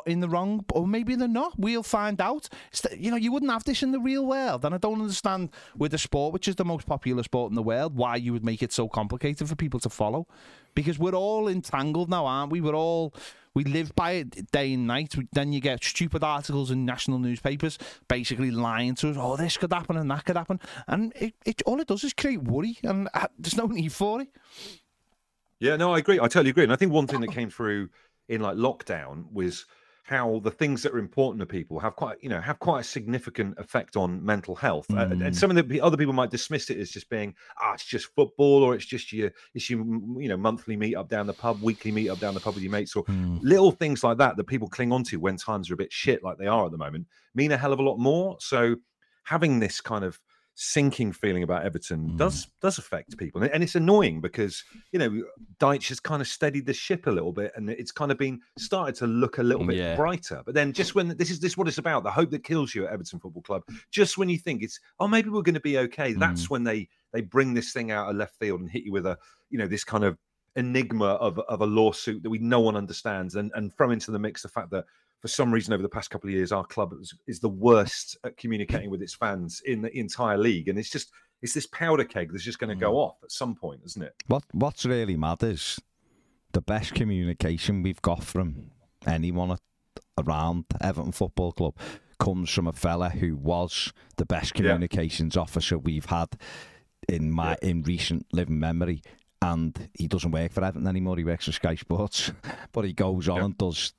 [0.07, 1.59] in the wrong, or maybe they're not.
[1.59, 2.49] We'll find out.
[2.97, 5.93] You know, you wouldn't have this in the real world, and I don't understand with
[5.93, 8.63] the sport, which is the most popular sport in the world, why you would make
[8.63, 10.27] it so complicated for people to follow.
[10.75, 12.61] Because we're all entangled now, aren't we?
[12.61, 13.15] We're all
[13.55, 15.15] we live by it day and night.
[15.33, 19.17] Then you get stupid articles in national newspapers basically lying to us.
[19.19, 22.15] Oh, this could happen and that could happen, and it, it all it does is
[22.15, 24.29] create worry, and uh, there's no need for it.
[25.61, 26.17] Yeah, no, I agree.
[26.19, 26.65] I totally agree.
[26.65, 27.89] And I think one thing that came through
[28.29, 29.65] in like lockdown was
[30.05, 32.85] how the things that are important to people have quite, you know, have quite a
[32.85, 34.89] significant effect on mental health.
[34.91, 35.27] Uh, Mm.
[35.27, 38.15] and some of the other people might dismiss it as just being, ah, it's just
[38.15, 41.33] football, or it's just your, it's your, mm, you know, monthly meet up down the
[41.33, 43.05] pub, weekly meet up down the pub with your mates, or
[43.41, 46.23] little things like that that people cling on to when times are a bit shit,
[46.23, 48.37] like they are at the moment, mean a hell of a lot more.
[48.39, 48.77] So
[49.25, 50.21] having this kind of
[50.59, 52.17] sinking feeling about Everton Mm.
[52.17, 55.23] does does affect people, and it's annoying because you know
[55.61, 58.41] Dyche has kind of steadied the ship a little bit, and it's kind of been
[58.59, 59.97] started to look a little bit Yeah.
[59.97, 60.43] brighter.
[60.45, 62.75] But then, just when this is this is what it's about, the hope that kills
[62.75, 63.63] you at Everton Football Club.
[63.91, 66.19] Just when you think it's oh maybe we're going to be okay, Mm.
[66.21, 69.05] that's when they they bring this thing out of left field and hit you with
[69.07, 69.19] a
[69.51, 70.17] you know this kind of
[70.57, 74.19] enigma of of a lawsuit that we no one understands, and and throw into the
[74.19, 74.87] mix the fact that
[75.21, 78.17] for some reason over the past couple of years our club is, is the worst
[78.25, 81.11] at communicating with its fans in the entire league, and it's just
[81.43, 82.81] it's this powder keg that's just going to Mm.
[82.81, 84.15] go off at some point, isn't it?
[84.27, 85.79] What What's really mad is
[86.53, 88.71] the best communication we've got from
[89.07, 89.61] anyone at,
[90.19, 91.77] around Everton Football Club
[92.19, 94.63] comes from a fella who was the best Yeah.
[94.71, 96.29] communications officer we've had
[97.09, 99.03] in my in recent living memory.
[99.43, 101.19] And he doesn't work for Everton anymore.
[101.19, 102.33] He works for Sky Sports,
[102.73, 103.45] but he goes on Yeah.
[103.45, 103.93] and does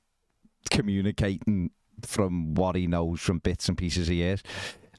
[0.70, 1.70] communicating
[2.02, 4.42] from what he knows from bits and pieces he is.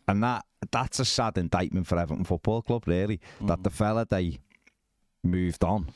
[0.07, 3.19] And that that's a sad indictment for Everton Football Club, really.
[3.41, 4.39] That the fella they
[5.23, 5.91] moved on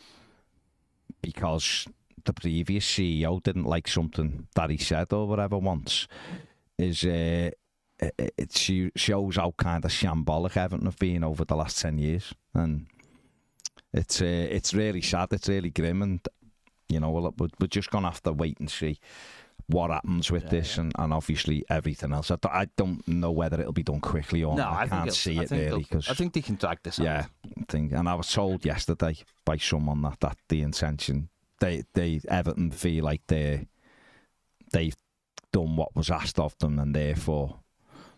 [1.22, 1.88] because
[2.26, 6.08] the previous CEO didn't like something that he said or whatever once
[6.78, 7.52] is uh,
[8.00, 12.86] it, shows how kind of shambolic Everton have been over the last 10 years and
[13.94, 16.20] it's uh, it's really sad it's really grim and
[16.90, 19.00] you know we're, we're- we're just going to have to wait and see
[19.68, 23.60] what happens with this And, and obviously everything else I don't, I don't know whether
[23.60, 26.14] it'll be done quickly or No, I, I, can't see I it really because I
[26.14, 27.06] think they can drag this out.
[27.06, 27.26] yeah,
[27.70, 27.94] thing.
[27.94, 33.06] And I was told yesterday by someone that that the intention they they Everton feel
[33.06, 33.68] like they
[34.72, 34.96] they've
[35.52, 37.60] done what was asked of them, and therefore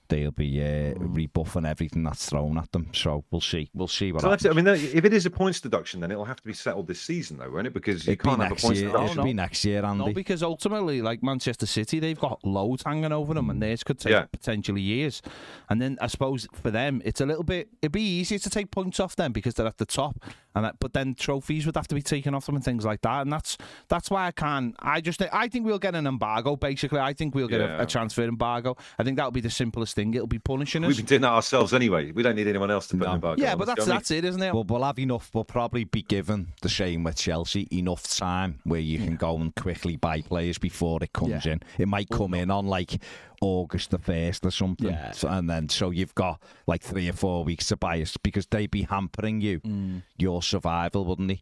[0.07, 2.89] they'll be uh, rebuffing everything that's thrown at them.
[2.93, 3.69] So we'll see.
[3.73, 4.57] We'll see what So that's happens.
[4.67, 4.71] it.
[4.71, 7.01] I mean, if it is a points deduction, then it'll have to be settled this
[7.01, 7.73] season, though, won't it?
[7.73, 8.89] Because you It'll be can't have a next points year.
[8.89, 9.11] deduction.
[9.11, 10.05] It'll be next year, Andy.
[10.05, 13.99] No, because ultimately, like Manchester City, they've got loads hanging over them, and theirs could
[13.99, 14.25] take Yeah.
[14.31, 15.21] potentially years.
[15.69, 17.69] And then I suppose for them, it's a little bit.
[17.81, 20.17] It'd be easier to take points off them because they're at the top,
[20.55, 23.01] and that, but then trophies would have to be taken off them and things like
[23.01, 23.21] that.
[23.21, 23.57] And that's
[23.89, 24.75] that's why I can't.
[24.79, 26.55] I just I think we'll get an embargo.
[26.55, 27.81] Basically, I think we'll get a, Yeah.
[27.81, 28.77] a transfer embargo.
[28.97, 30.13] I think that'll be the simplest thing.
[30.13, 30.87] It'll be punishing us.
[30.87, 32.11] We've been doing that ourselves anyway.
[32.11, 33.09] We don't need anyone else to put No.
[33.09, 34.53] an embargo yeah, on but that's that's it, isn't it?
[34.53, 35.29] Well, we'll have enough.
[35.33, 39.53] We'll probably be given the same with Chelsea enough time where you can go and
[39.55, 41.53] quickly buy players before it comes Yeah.
[41.53, 41.61] in.
[41.77, 43.01] It might come in on like
[43.41, 45.12] August the first or something, Yeah.
[45.12, 48.45] So- and then so you've got like three or four weeks to buy us because
[48.48, 50.04] they'd be hampering you Mm.
[50.17, 51.41] your survival, wouldn't they?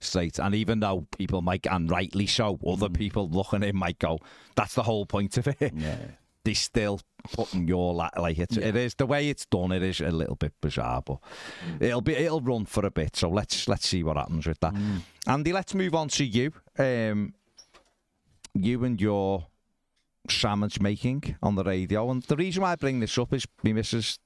[0.00, 2.94] Straight, and even though people might, and rightly so, other Mm.
[2.94, 4.18] people looking in might go,
[4.56, 5.96] "That's the whole point of it." yeah.
[6.44, 7.00] they still
[7.34, 9.70] putting your la- like it's it is the way it's done.
[9.70, 11.18] It is a little bit bizarre, but
[11.78, 13.14] it'll be it'll run for a bit.
[13.14, 14.74] So let's let's see what happens with that.
[15.28, 16.52] Andy, let's move on to you.
[16.78, 17.34] Um,
[18.54, 19.46] you and your
[20.28, 23.72] sandwich making on the radio, and the reason why I bring this up is my
[23.72, 24.18] missus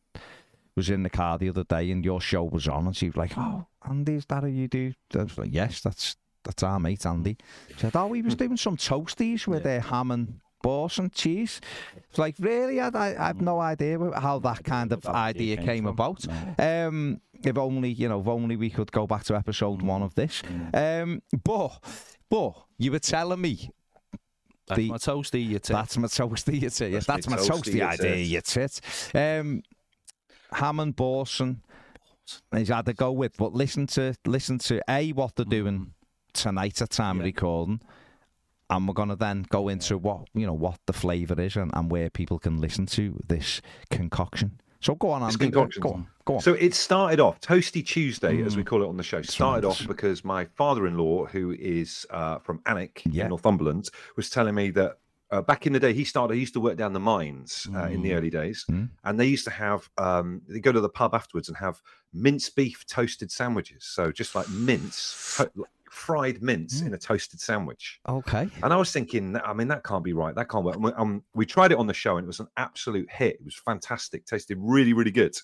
[0.77, 3.17] was in the car the other day, and your show was on, and she was
[3.17, 6.79] like, "Oh, Andy, is that how you do?" I was like, "Yes, that's." That's our
[6.79, 7.37] mate Andy.
[7.71, 11.61] She said, "Oh, he was doing some toasties with uh, ham and balls and cheese."
[12.09, 12.81] It's like, really?
[12.81, 16.25] I, I, I have no idea how that kind of idea came about.
[16.57, 20.15] Um, if only you know, if only we could go back to episode one of
[20.15, 20.41] this.
[20.73, 21.81] Um, but
[22.31, 23.71] but you were telling me
[24.67, 25.45] That's The- my toasty.
[25.47, 25.75] You tit.
[25.77, 26.93] that's my toasty, you tit.
[26.93, 28.81] Yes, That's that's my toasty, toasty idea, you tit.
[29.15, 29.63] Um,
[30.53, 31.59] Hammond Borson.
[32.55, 35.93] He's had to go with, but listen to listen to a what they're doing
[36.33, 37.81] tonight at time of recording,
[38.69, 41.89] and we're gonna then go into what you know what the flavour is and, and
[41.91, 44.61] where people can listen to this concoction.
[44.81, 45.49] So go on, Andy.
[45.51, 46.41] Go on, go on.
[46.41, 48.67] So it started off Toasty Tuesday, as we Mm.
[48.67, 49.23] call it on the show.
[49.23, 49.71] Started right.
[49.71, 53.25] off because my father-in-law, who is uh, from Alnwick Yeah.
[53.25, 54.99] in Northumberland, was telling me that
[55.33, 56.35] uh, back in the day he started.
[56.35, 58.91] He used to work down the mines uh, in the early days, Mm.
[59.03, 59.89] and they used to have.
[59.99, 63.85] Um, they go to the pub afterwards and have mince beef toasted sandwiches.
[63.85, 65.51] So just like mince, to-
[65.97, 66.87] fried mince Mm.
[66.89, 68.01] in a toasted sandwich.
[68.07, 68.49] Okay.
[68.63, 70.35] And I was thinking, I mean, that can't be right.
[70.35, 70.77] That can't work.
[70.79, 73.37] We- Um, we tried it on the show and it was an absolute hit.
[73.37, 74.27] It was fantastic.
[74.27, 75.35] Tasted really, really good.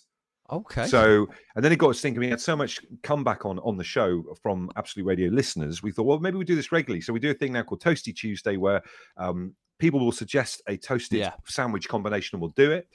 [0.50, 0.86] Okay.
[0.86, 2.20] So, and then it got us thinking.
[2.20, 5.82] We had so much comeback on on the show from Absolute Radio listeners.
[5.82, 7.00] We thought, well, maybe we do this regularly.
[7.00, 8.82] So we do a thing now called Toasty Tuesday, where
[9.16, 11.32] um, people will suggest a toasted Yeah.
[11.46, 12.88] sandwich combination, and we'll do it.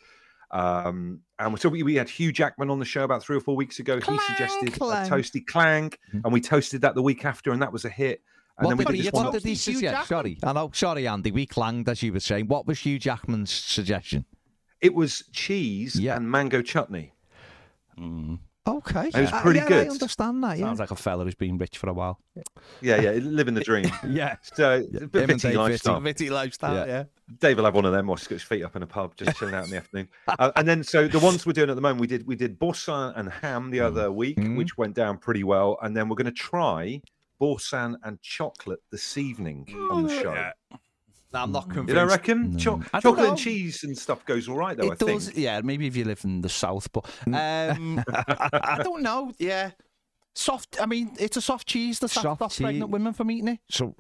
[0.52, 3.56] Um, and so we, we had Hugh Jackman on the show about three or four
[3.56, 3.96] weeks ago.
[3.98, 5.08] he suggested clang.
[5.08, 8.22] a toasty clang, and we toasted that the week after, and that was a hit.
[8.58, 9.34] And what then we did, did this what one.
[9.34, 9.82] did he Hugh suggest?
[9.84, 10.08] Jackman?
[10.08, 10.72] Sorry, I know.
[10.74, 11.32] Sorry, Andy.
[11.32, 12.48] We clanged as you were saying.
[12.48, 14.26] What was Hugh Jackman's suggestion?
[14.82, 16.16] It was cheese Yeah.
[16.16, 17.14] and mango chutney.
[18.00, 18.40] Mm.
[18.68, 19.90] Okay, It was Uh, pretty yeah, I good.
[19.90, 20.58] understand that.
[20.58, 20.66] Yeah.
[20.66, 22.20] Sounds like a fella who's been rich for a while.
[22.82, 23.90] Yeah, yeah, living the dream.
[24.08, 24.36] Yeah.
[24.42, 26.00] So, it's a bit Him and bitty lifestyle.
[26.02, 26.86] Vitty lifestyle, Yeah.
[26.86, 27.04] yeah.
[27.40, 29.16] Dave will have one of them, or he's got his feet up in a pub,
[29.16, 30.08] just chilling out in the afternoon.
[30.28, 32.60] Uh, and then, so the ones we're doing at the moment, we did we did
[32.60, 34.58] boursin and ham the other week, Mhm.
[34.58, 35.78] which went down pretty well.
[35.82, 37.02] And then we're going to try
[37.40, 40.52] boursin and chocolate this evening on the show.
[41.34, 41.90] No, I'm not convinced.
[41.90, 42.58] You don't reckon?
[42.58, 43.30] Cho- I don't chocolate know.
[43.32, 44.90] and cheese and stuff goes all right, though.
[44.90, 45.38] I it does, think.
[45.38, 45.60] yeah.
[45.62, 49.34] Maybe if you live in the south, but um, I don't know.
[49.38, 49.72] Yeah,
[50.34, 50.78] soft.
[50.82, 52.92] I mean, it's a soft cheese that Soft stops pregnant cheese.
[52.94, 53.60] women from eating it.
[53.70, 53.94] So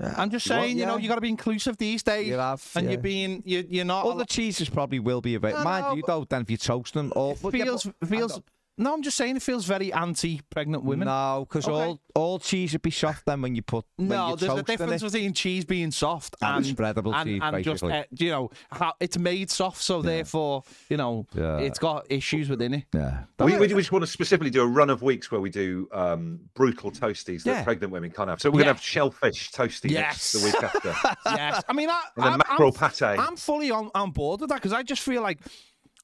[0.00, 1.02] I'm just Well, saying, you know, yeah.
[1.02, 2.92] you got to be inclusive these days, you have, and yeah.
[2.92, 4.04] you're being, you, you're not.
[4.04, 5.60] all the cheeses probably will be available.
[5.60, 7.84] No, Mind no, you, but- though, then if you toast them, or but yeah, feels
[8.00, 8.40] but- feels.
[8.76, 11.06] No, I'm just saying it feels very anti-pregnant women.
[11.06, 11.72] No, because Okay.
[11.74, 14.54] all all cheese would be soft then when you put when No, you there's a
[14.56, 15.12] toast difference it.
[15.12, 17.92] between cheese being soft And and spreadable and, cheese, and just basically.
[17.92, 21.58] uh, you know how it's made soft, so therefore you know Yeah.
[21.58, 22.84] it's got issues within it.
[22.92, 23.24] Yeah.
[23.38, 25.88] We, we, we just want to specifically do a run of weeks where we do
[25.92, 27.64] um, brutal toasties that Yeah.
[27.64, 28.40] pregnant women can't have.
[28.40, 28.72] So we're going Yeah.
[28.72, 30.32] to have shellfish toasty Yes.
[30.32, 30.94] next the week after.
[31.36, 33.02] yes, I mean, I, And then I'm, mackerel I'm, pate.
[33.02, 35.38] I'm fully on, on board with that because I just feel like,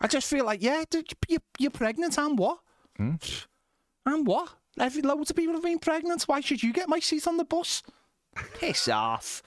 [0.01, 2.59] I just feel like, yeah, dude, you, you're pregnant and what?
[2.97, 3.15] Hmm?
[4.07, 4.49] And what?
[4.79, 6.23] Every loads of people have been pregnant.
[6.23, 7.83] Why should you get my seat on the bus?
[8.59, 9.43] Piss off.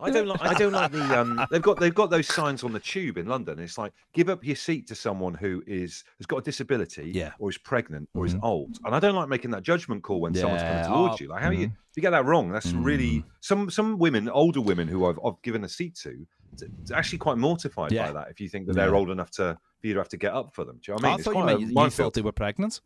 [0.00, 0.42] I don't like.
[0.42, 1.18] I don't like the.
[1.18, 3.60] Um, they've got they've got those signs on the tube in London.
[3.60, 7.30] It's like give up your seat to someone who is has got a disability, Yeah.
[7.38, 8.76] or is pregnant, or is old.
[8.84, 11.28] And I don't like making that judgment call when someone's coming towards oh, you.
[11.28, 14.88] Like how you if you get that wrong, that's really some some women, older women
[14.88, 16.10] who I've, I've given a seat to,
[16.52, 18.08] it's- it's actually quite mortified Yeah.
[18.08, 18.30] by that.
[18.30, 18.96] If you think that they're Yeah.
[18.96, 20.96] old enough to for you to have to get up for them, do you know
[20.96, 21.12] what I oh, mean?
[21.12, 21.92] I It's thought you quite meant you, you minefield.
[22.06, 22.80] thought they were pregnant.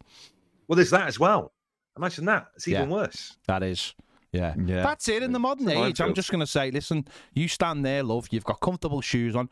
[0.67, 1.53] Well, there's that as well.
[1.97, 2.49] Imagine that.
[2.57, 2.79] It's Yeah.
[2.79, 3.37] even worse.
[3.47, 3.95] That is.
[4.33, 4.55] Yeah.
[4.67, 4.83] Yeah.
[4.83, 5.23] That's it.
[5.23, 8.03] In the modern It's a age, I'm just going to say, listen, you stand there,
[8.03, 8.27] love.
[8.33, 9.49] You've got comfortable shoes on.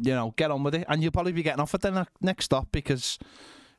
[0.00, 2.06] You know, get on with it, and you'll probably be getting off at the ne-
[2.20, 3.20] next stop because,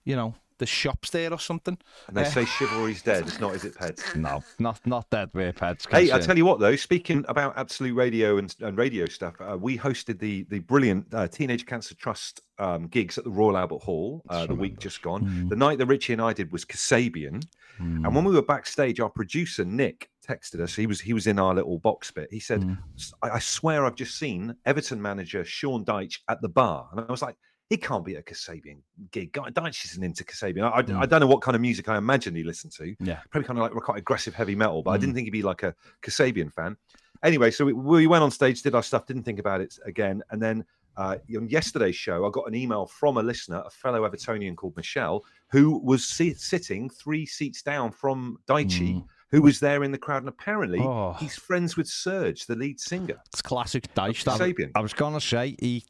[0.05, 1.77] you know, the shop's there or something.
[2.07, 2.29] And they Yeah.
[2.29, 3.23] say chivalry's dead.
[3.27, 4.15] It's not, is it, Peds?
[4.15, 5.87] No, not not dead way pads.
[5.89, 6.75] Hey, I tell you what though.
[6.75, 11.27] Speaking about Absolute Radio and, and radio stuff, uh, we hosted the the brilliant uh,
[11.27, 15.47] Teenage Cancer Trust um, gigs at the Royal Albert Hall uh, the week just gone.
[15.49, 17.43] The night that Richie and I did was Kasabian,
[17.79, 20.75] and when we were backstage, our producer Nick texted us.
[20.75, 22.27] He was he was in our little box bit.
[22.31, 26.49] He said, "S- I, I swear I've just seen Everton manager Sean Dyche at the
[26.49, 27.35] bar," and I was like.
[27.69, 28.79] He can't be a Kasabian
[29.11, 29.31] gig.
[29.31, 30.63] Guy- Dyche isn't into Kasabian.
[30.63, 31.09] I, I, I mm.
[31.09, 33.19] don't know what kind of music I imagine he listened to Yeah.
[33.29, 35.17] probably kind of like quite aggressive heavy metal, but I didn't mm.
[35.17, 36.75] think he'd be like a Kasabian fan.
[37.23, 40.23] Anyway, so we, we went on stage, did our stuff, didn't think about it again,
[40.31, 40.65] and then
[40.97, 44.75] uh, on yesterday's show, I got an email from a listener, a fellow Evertonian called
[44.75, 49.05] Michelle, who was si- sitting three seats down from Dyche, mm.
[49.31, 51.13] who was there in the crowd, and apparently Oh.
[51.19, 53.21] he's friends with Serge, the lead singer.
[53.27, 53.93] It's classic.
[53.95, 54.71] Kasabian.
[54.75, 55.85] I was gonna say he,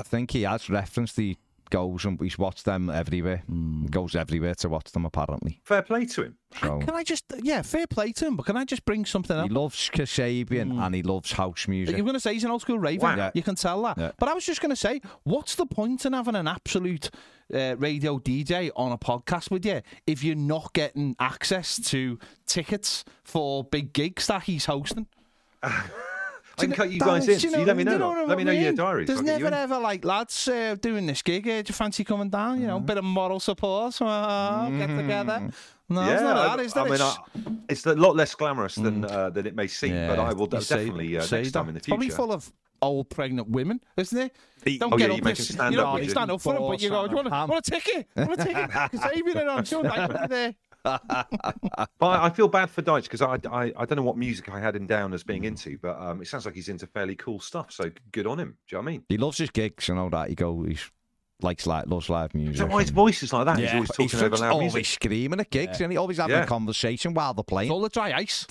[0.00, 1.36] I think he has referenced the
[1.70, 3.42] goals and he's watched them everywhere.
[3.48, 5.60] He goes everywhere to watch them apparently.
[5.64, 6.36] Fair play to him.
[6.60, 9.36] So Can I just, yeah, fair play to him, but can I just bring something
[9.36, 9.48] up?
[9.48, 11.96] he loves Kasabian and he loves house music.
[11.96, 13.02] You're going to say he's an old school raver.
[13.16, 13.30] Wow.
[13.34, 13.98] You can tell that.
[13.98, 14.12] Yeah.
[14.18, 17.10] But I was just going to say, what's the point in having an absolute
[17.52, 23.04] uh, radio DJ on a podcast with you if you're not getting access to tickets
[23.24, 25.06] for big gigs that he's hosting?
[26.58, 27.38] I can cut you guys in.
[27.38, 27.92] Do so you let me know.
[27.94, 29.06] you what let me know your diaries.
[29.06, 31.46] There's you never ever like lads uh, doing this gig.
[31.48, 32.60] Uh, do you fancy coming down?
[32.60, 34.00] You know, bit of moral support.
[34.00, 35.50] Uh, Get together.
[35.88, 36.82] No, it's not I, that, is there?
[36.82, 39.94] I mean, It's- I, it's a lot less glamorous than uh, than it may seem,
[40.06, 41.52] but I will you definitely uh, next that.
[41.52, 41.90] time in the future.
[41.96, 44.78] Probably full of old pregnant women, isn't it?
[44.78, 45.48] Don't Oh, get yeah, up you this.
[45.48, 47.66] stand you know, up, you stand up for them, but you go, do you want,
[47.66, 48.08] a ticket?
[48.16, 48.70] Want a ticket?
[48.70, 50.54] Kasabian and on, Sean Dyche will there.
[51.98, 54.48] But I I feel bad for Dyche because I, I I don't know what music
[54.50, 57.14] I had him down as being into, but um, it sounds like he's into fairly
[57.16, 57.72] cool stuff.
[57.72, 58.56] So good on him.
[58.68, 59.04] Do you know what I mean?
[59.08, 60.28] He loves his gigs and all that.
[60.28, 60.90] He goes, he's
[61.42, 62.56] likes like loves live Is music.
[62.58, 63.58] that why his voice is like that?
[63.58, 64.86] He's Yeah, always He's over loud always music.
[64.86, 66.44] screaming at gigs and he always having Yeah.
[66.44, 67.70] a conversation while they're playing.
[67.70, 68.46] It's all the dry ice.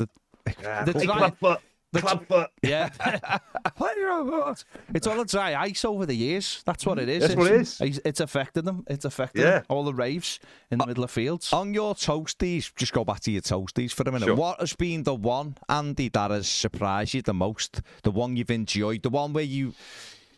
[0.61, 1.53] Yeah, the hey,
[1.93, 2.27] dry- Clubfoot.
[2.27, 2.49] Clubfoot.
[2.61, 2.89] Yeah.
[4.93, 6.61] it's all a dry ice over the years.
[6.65, 7.21] That's what it is.
[7.23, 7.81] That's what it is.
[7.81, 8.85] It's, it's affected them.
[8.87, 9.51] It's affected Yeah.
[9.59, 9.65] them.
[9.69, 10.39] all the raves
[10.71, 11.51] in the middle of fields.
[11.53, 14.25] On your toasties, just go back to your toasties for a minute.
[14.25, 14.35] Sure.
[14.35, 17.81] What has been the one, Andy, that has surprised you the most?
[18.03, 19.03] The one you've enjoyed?
[19.03, 19.73] The one where you.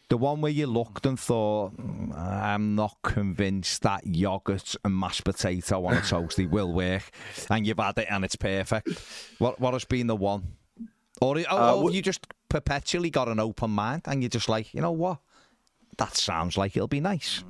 [0.08, 5.24] The one where you looked and thought, "Mm, I'm not convinced that yogurt and mashed
[5.24, 7.10] potato on a toasty will work,
[7.50, 8.88] and you've had it and it's perfect.
[9.40, 10.44] What what has been the one?
[11.22, 14.82] Or, or Uh, you just perpetually got an open mind and you're just like, you
[14.82, 15.20] know what?
[15.98, 17.44] That sounds like it'll be nice.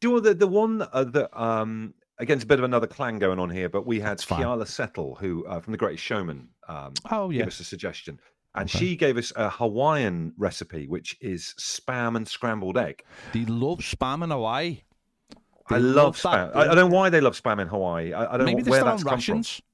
[0.00, 2.86] Do you know the the one uh, that um again it's a bit of another
[2.86, 4.24] clan going on here, but we had That's.
[4.24, 7.38] Keala Settle, who uh, from the Greatest Showman, um, Oh, yeah.
[7.40, 8.18] give us a suggestion,
[8.54, 13.02] and she gave us a Hawaiian recipe, which is spam and scrambled egg.
[13.32, 14.82] They love spam in Hawaii.
[15.68, 16.56] They I love love spam.
[16.56, 18.12] I, I don't know why they love spam in Hawaii.
[18.12, 19.56] I, I don't Maybe know where that's on come rations.
[19.56, 19.64] from.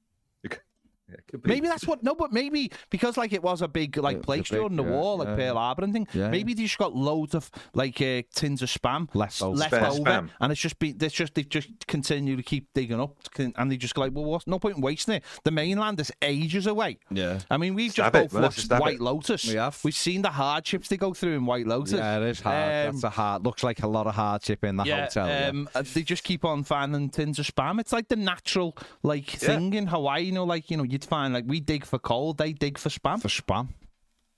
[1.09, 1.49] Yeah, it could be.
[1.49, 2.03] Maybe that's what.
[2.03, 4.75] No, but maybe because like it was a big like It's a place big, during
[4.75, 5.35] the yeah, war, like yeah.
[5.35, 6.07] Pearl Harbor and thing.
[6.13, 6.29] Yeah.
[6.29, 9.55] Maybe they just got loads of like uh, tins of spam Left over.
[9.57, 10.29] left Spare over, spam.
[10.39, 10.97] and it's just been.
[10.99, 14.25] It's just they just continue to keep digging up, and they just go like, well,
[14.25, 15.23] what's no point in wasting it.
[15.43, 16.99] The mainland is ages away.
[17.09, 17.39] Yeah.
[17.49, 19.01] I mean, we've Stab just it, both well, watched stab White it.
[19.01, 19.47] Lotus.
[19.47, 19.79] We have.
[19.83, 21.93] We've seen the hardships they go through in White Lotus.
[21.93, 22.55] Yeah, it is hard.
[22.87, 23.45] Um, That's a hard.
[23.45, 25.27] Looks like a lot of hardship in the yeah, hotel.
[25.27, 25.47] yeah.
[25.47, 27.79] um, uh, they just keep on finding tins of spam.
[27.79, 30.23] It's like the natural like thing in Hawaii.
[30.23, 32.89] You know, like you know, you'd find like we dig for coal, they dig for
[32.89, 33.21] spam.
[33.21, 33.69] for spam.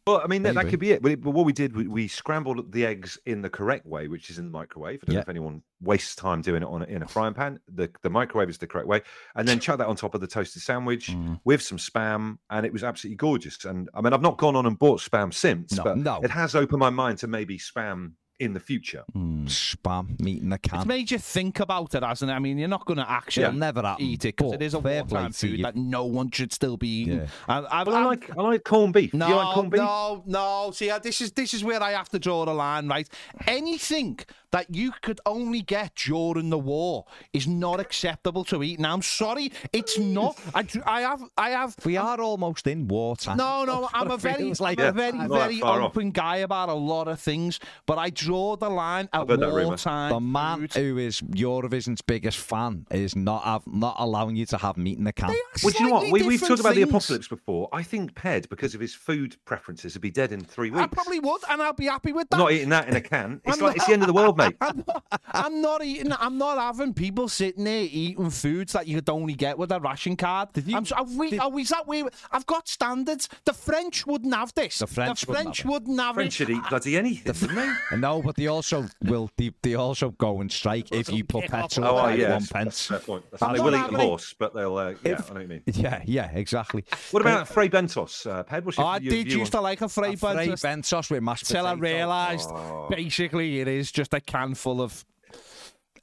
[0.08, 1.04] Well, I mean, that, that could be it.
[1.04, 4.08] But, it- but what we did, we, we scrambled the eggs in the correct way,
[4.08, 5.00] which is in the microwave.
[5.04, 7.60] I don't know if anyone wastes time doing it on in a frying pan.
[7.72, 9.02] The, the microwave is the correct way.
[9.36, 11.40] And then chuck that on top of the toasted sandwich Mm.
[11.44, 12.40] with some spam.
[12.50, 13.64] And it was absolutely gorgeous.
[13.64, 16.20] And I mean, I've not gone on and bought spam since, No, but no.
[16.24, 19.04] it has opened my mind to maybe spam in the future.
[19.14, 20.88] Hmm, spam meat in the It's can.
[20.88, 22.34] made you think about it, hasn't it?
[22.34, 24.74] I mean, you're not going to actually It'll never happen, eat it because it is
[24.74, 25.64] a fair play wartime food you.
[25.64, 27.18] that no one should still be eating.
[27.20, 27.28] Yeah.
[27.48, 29.14] And I've, But I like I like corned beef.
[29.14, 29.82] No, Do you like corned beef?
[29.82, 30.72] no, no.
[30.74, 33.08] See, this is this is where I have to draw the line, right?
[33.48, 34.20] Anything
[34.52, 38.80] that you could only get during the war is not acceptable to eat.
[38.80, 40.38] Now, I'm sorry, it's not.
[40.54, 41.76] I, I have, I have.
[41.86, 43.38] We are almost in wartime.
[43.38, 44.80] No, no, I'm a very, like.
[44.80, 45.92] I'm a very, not that very far off.
[45.92, 49.48] open guy about a lot of things, but I draw the line at heard that
[49.48, 49.66] rumour.
[49.68, 50.12] wartime.
[50.12, 50.74] The man food.
[50.74, 55.04] who is Eurovision's biggest fan is not have, not allowing you to have meat in
[55.04, 55.36] the can.
[55.64, 56.04] Well, do you know what?
[56.06, 57.70] We, we've different talked about the apocalypse before.
[57.74, 60.84] I think Ped, because of his food preferences, would be dead in three weeks.
[60.84, 62.38] I probably would, and I'll be happy with that.
[62.38, 63.42] I'm not eating that in a can.
[63.52, 64.56] It's I'm like it's the end of the world, mate.
[64.62, 66.14] I'm not, I'm not eating.
[66.14, 69.80] I'm not having people sitting there eating foods that you could only get with a
[69.80, 70.54] ration card.
[70.54, 72.04] Did you- I'm, are we, did, are we, is that way?
[72.32, 73.28] I've got standards.
[73.46, 74.80] The French wouldn't have this.
[74.80, 75.70] The French wouldn't have it.
[75.70, 76.34] wouldn't have French it.
[76.34, 77.74] should eat bloody anything, wouldn't they?
[78.16, 79.30] No, but they also will.
[79.38, 82.34] They, they also go and strike if you perpetually Oh, yeah.
[82.34, 82.88] one pence.
[82.88, 83.26] Fair point.
[83.32, 83.54] That's I'm.
[83.56, 84.76] They will eat having the horse, but they'll.
[84.78, 85.62] Uh, yeah, If- I know what you mean.
[85.68, 86.84] Yeah, yeah, exactly.
[87.12, 88.66] What about Fray Bentos, uh, Ped?
[88.66, 90.62] What's your, I your did view used on- to like a Fray A Fray Bentos
[90.64, 92.88] Bentos with mashed till I realised Oh.
[92.90, 95.06] basically it is just a can full of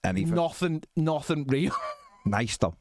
[0.04, 0.34] Anything.
[0.34, 1.74] nothing, nothing real.
[2.24, 2.74] Nice though.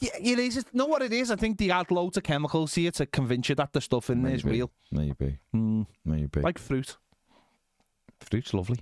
[0.00, 0.56] Yeah, it is.
[0.56, 1.30] It's- know what it is?
[1.30, 4.22] I think they add loads of chemicals here to convince you that the stuff in
[4.22, 4.72] there is real.
[4.90, 5.38] Maybe.
[5.54, 6.40] Mm, Maybe.
[6.40, 6.96] like fruit.
[8.22, 8.78] Fruit's lovely.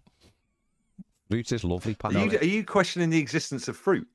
[1.30, 1.96] Fruit is lovely.
[2.02, 4.06] Are you, are you questioning the existence of fruit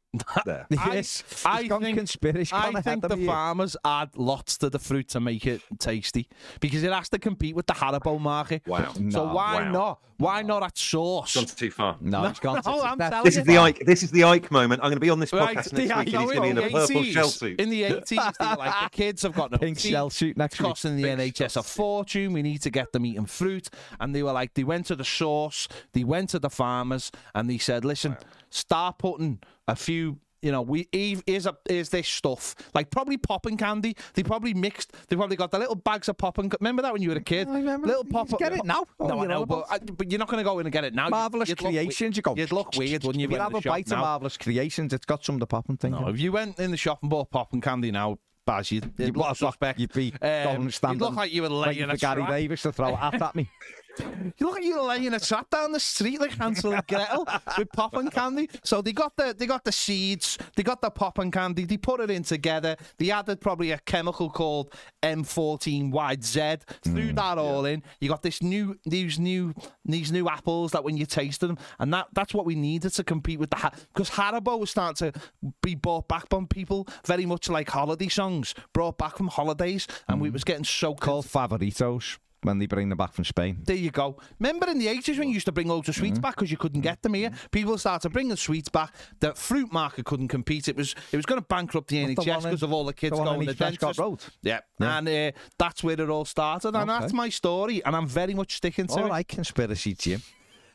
[0.45, 0.68] there?
[0.70, 2.53] Yes, I It's gone think- conspiracy.
[2.53, 3.26] I gone think of the you.
[3.28, 6.28] farmers add lots to the fruit to make it tasty
[6.59, 8.63] because it has to compete with the Haribo market.
[8.68, 8.93] Wow.
[8.93, 9.72] So No, why wow.
[9.72, 9.99] not?
[10.18, 11.36] Why not at sauce?
[11.36, 11.97] Gone too far.
[11.99, 12.55] No, it's gone.
[12.66, 13.41] No, to, I'm telling This you.
[13.41, 13.86] is the Icke.
[13.86, 14.80] This is the Icke moment.
[14.82, 16.36] I'm going to be on this Right, podcast the next week, and he's Icke- going
[16.36, 17.59] to be in a in the purple shell suit.
[17.59, 19.91] In the 80s, like, the kids have got no pink teeth.
[19.91, 20.70] shell suit next week.
[20.70, 22.32] costing the NHS a fortune.
[22.32, 23.70] We need to get them eating fruit.
[23.99, 27.49] And they were like, they went to the source, they went to the farmers, and
[27.49, 28.16] they said, listen,
[28.49, 30.19] start putting a few.
[30.41, 33.95] You know, we Eve is a is this stuff like probably popping candy.
[34.13, 34.93] They probably mixed.
[35.07, 36.51] They probably got the little bags of popping.
[36.59, 37.47] Remember that when you were a kid?
[37.47, 37.87] I remember.
[37.87, 38.29] Little pop.
[38.37, 38.85] get it now.
[38.99, 40.73] No, Oh, I you know, but, I, but you're not going to go in and
[40.73, 41.05] get it now.
[41.05, 42.15] You'd- Marvelous you'd look creations.
[42.15, 42.35] you go.
[42.35, 43.25] You'd look weird, wouldn't you?
[43.25, 45.67] If you went have a bite of marvelous creations, it's got some of the pop
[45.67, 45.99] and thinking.
[45.99, 49.07] No, if you went in the shop and bought popping candy now, Baz, you'd, you'd
[49.07, 49.79] You'd look look- suspect.
[49.79, 52.23] You'd be Um, you'd look like you were laying a for Gary.
[52.27, 53.49] Davies to throw a at me.
[53.99, 57.27] You look like you laying a trap down the street like Hansel and Gretel
[57.57, 58.49] with popping candy.
[58.63, 61.99] So they got the they got the seeds, they got the popping candy, they put
[61.99, 62.75] it in together.
[62.97, 64.73] They added probably a chemical called
[65.03, 66.61] M14YZ.
[66.83, 67.15] Threw mm.
[67.15, 67.83] that all in.
[67.99, 69.53] You got this new these new
[69.85, 73.03] these new apples that when you tasted them, and that that's what we needed to
[73.03, 75.19] compete with the because Haribo was starting to
[75.61, 80.19] be brought back by people very much like holiday songs brought back from holidays, and
[80.19, 80.33] we mm.
[80.33, 82.17] was getting so Called favoritos.
[82.45, 83.57] When they bring them back from Spain.
[83.65, 84.17] There you go.
[84.39, 85.99] Remember in the 80s when you used to bring loads of Mm-hmm.
[86.05, 87.31] sweets back because you couldn't get them here?
[87.51, 88.93] People started bringing sweets back.
[89.19, 90.67] The fruit market couldn't compete.
[90.67, 92.93] It was it was going to bankrupt the What, the NHS because of all the
[92.93, 93.99] kids the going in to Westcott dentist.
[93.99, 94.19] Road?
[94.41, 94.59] Yeah.
[94.79, 94.97] Yeah.
[94.97, 96.75] And uh, that's where it all started.
[96.75, 96.99] And Okay.
[96.99, 97.83] that's my story.
[97.85, 99.09] And I'm very much sticking to All it.
[99.09, 100.21] right, conspiracy Jim.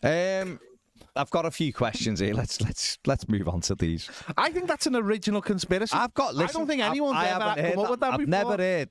[0.02, 0.58] Um,
[1.16, 2.34] I've got a few questions here.
[2.34, 4.08] Let's let's let's move on to these.
[4.38, 5.92] I think that's an original conspiracy.
[5.94, 6.36] I've got.
[6.36, 8.30] I don't think anyone's I ever come up with that I've before.
[8.30, 8.88] never heard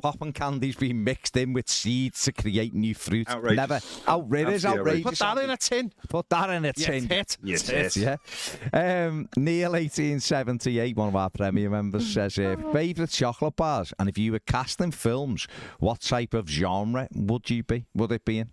[0.00, 3.28] popping candies being mixed in with seeds to create new fruit.
[3.28, 3.56] Outrageous.
[3.56, 3.80] Never.
[4.08, 4.64] Outrageous.
[4.64, 5.04] Absolutely outrageous.
[5.04, 5.92] Put that in a tin.
[6.08, 7.08] Put that in a Yeah, tin.
[7.08, 7.36] tit.
[7.42, 7.96] Yeah, Tit, tit.
[7.96, 9.06] yeah.
[9.06, 13.92] Um, Neil, 1878, one of our Premier members, says, uh, favourite chocolate bars?
[13.98, 15.46] And if you were casting films,
[15.78, 17.86] what type of genre would you be?
[17.94, 18.50] Would it be in?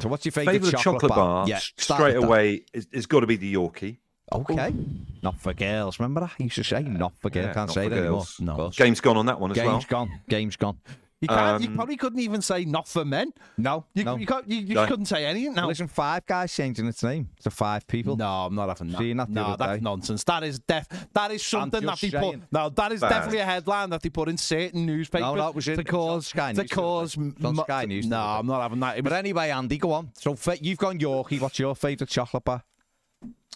[0.00, 2.26] So what's your favourite chocolate, chocolate bar, Yeah, straight with that.
[2.28, 3.98] away, is, is got to be the Yorkie.
[4.32, 4.74] Okay.
[5.22, 5.98] Not for girls.
[5.98, 6.32] Remember that?
[6.38, 7.46] I used to say not for girls.
[7.46, 8.24] Yeah, Can't say that it anymore.
[8.40, 8.70] No.
[8.76, 9.74] Game's gone on that one as Game's well.
[9.78, 10.20] Game's gone.
[10.28, 10.78] Game's gone.
[11.20, 13.32] You, can't, you Um, probably couldn't even say not for men.
[13.56, 13.84] No.
[13.92, 14.14] You, no.
[14.14, 14.86] you, can't, you, you No.
[14.86, 15.66] couldn't say anything now.
[15.66, 18.16] Listen, five guys changing its name to five people.
[18.16, 18.98] No, I'm not having that.
[18.98, 19.80] Seeing that no, that's day.
[19.82, 20.22] nonsense.
[20.22, 22.40] That is def- That is something that just they saying.
[22.42, 22.52] put.
[22.52, 23.08] No, that is Bad.
[23.08, 25.22] definitely a headline that they put in certain newspapers.
[25.24, 27.16] No, no, it was in- to it on cause Sky News the cause.
[27.16, 27.34] other day.
[27.36, 28.20] It was on Sky News No.
[28.20, 28.98] I'm not having that.
[28.98, 30.10] It But anyway, Andy, go on.
[30.14, 31.40] So you've gone Yorkie.
[31.40, 32.62] What's your favourite chocolate bar?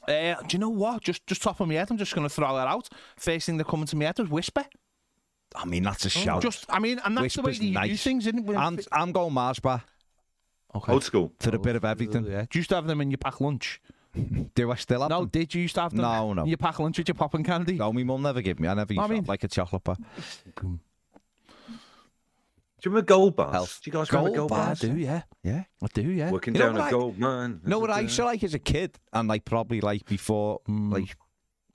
[0.09, 1.03] Uh, do you know what?
[1.03, 2.89] Just just top of my head, I'm just going to throw that out.
[3.17, 4.65] First thing that come into my head was Whisper.
[5.55, 6.41] I mean, that's a shout.
[6.43, 8.57] Just, I mean, and that's the way Whisper's that you do things, isn't it?
[8.57, 9.83] I'm, I'm going Mars bar
[10.75, 10.93] okay.
[10.93, 11.33] Old school.
[11.41, 12.25] for a bit of everything.
[12.25, 12.43] Yeah.
[12.43, 13.81] Do you used to have them in your pack lunch?
[14.55, 15.29] Do I still have No, them?
[15.29, 16.03] did you used to have them?
[16.03, 16.43] No, no.
[16.43, 17.75] In your pack lunch with your popping candy?
[17.75, 18.69] No, my mum never gave me.
[18.69, 19.97] I never used I to mean- have like a chocolate bar.
[22.83, 23.53] Do you remember gold bars?
[23.53, 23.81] Health.
[23.85, 25.23] Do you guys Gold remember gold bars, I do, yeah.
[25.45, 25.65] Yeah.
[25.83, 26.31] I do, yeah.
[26.33, 27.61] Working You down a I- gold mine.
[27.65, 31.17] Know what I used to like as a kid, and like probably like before like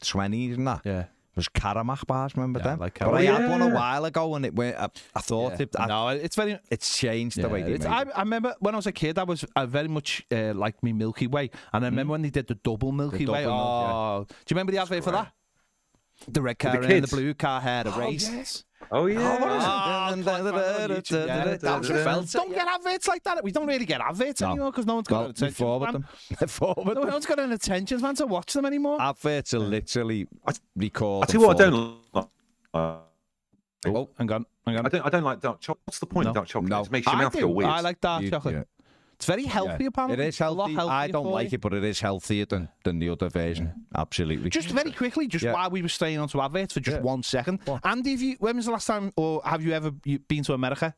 [0.04, 1.06] twenties and that Yeah.
[1.36, 2.36] was Caramac bars.
[2.36, 2.80] Remember Yeah, them?
[2.80, 3.40] like but I Caramac.
[3.40, 4.76] had one a while ago, and it went.
[4.78, 5.62] I, I thought Yeah.
[5.64, 6.60] it, I, no, it's very.
[6.70, 8.04] it's changed the way they made I.
[8.14, 10.92] I remember when I was a kid, I was I very much uh, like me
[10.94, 13.46] Milky Way, and I remember when they did the double Milky double Way.
[13.46, 13.94] milk, yeah.
[13.94, 15.32] oh, do you remember the advert for that?
[16.28, 18.30] The red car the and the blue car had a race.
[18.30, 18.64] yes.
[18.92, 19.20] Oh yeah.
[19.42, 20.54] Ah, Dun, click dun, on dun,
[20.88, 21.44] dun, YouTube, dun, yeah.
[21.44, 22.26] dun, dun, dun, dun.
[22.32, 23.44] Don't get adverts like that.
[23.44, 24.52] We don't really get adverts No.
[24.52, 26.06] anymore because no one's got Well, an attention forward span.
[26.40, 26.48] them.
[26.48, 27.12] forward No them.
[27.12, 29.02] one's got an attention span to watch them anymore.
[29.02, 30.28] Adverts are literally
[30.76, 31.30] recorded.
[31.30, 32.26] I tell you what, I don't like.
[32.74, 32.98] Uh,
[33.88, 34.86] oh, hang on, hang on.
[34.86, 35.06] I don't.
[35.06, 35.82] I don't like dark chocolate.
[35.86, 36.30] What's the point No.
[36.32, 36.70] of dark chocolate?
[36.70, 36.82] No.
[36.82, 37.40] It makes your I mouth do.
[37.40, 37.70] feel weird.
[37.70, 38.56] I like dark You- chocolate.
[38.56, 38.64] yeah.
[39.18, 39.88] It's very healthy, Yeah.
[39.88, 40.24] apparently.
[40.26, 40.78] It is healthy.
[40.78, 41.56] I don't like you.
[41.56, 43.74] it, but it is healthier than, than the other version.
[43.96, 44.52] Absolutely.
[44.52, 45.54] Just very quickly, just Yeah.
[45.54, 47.02] while we were staying onto adverts for just Yeah.
[47.04, 47.60] one second.
[47.68, 47.80] On.
[47.84, 50.94] Andy, you, when was the last time, or have you ever been to America?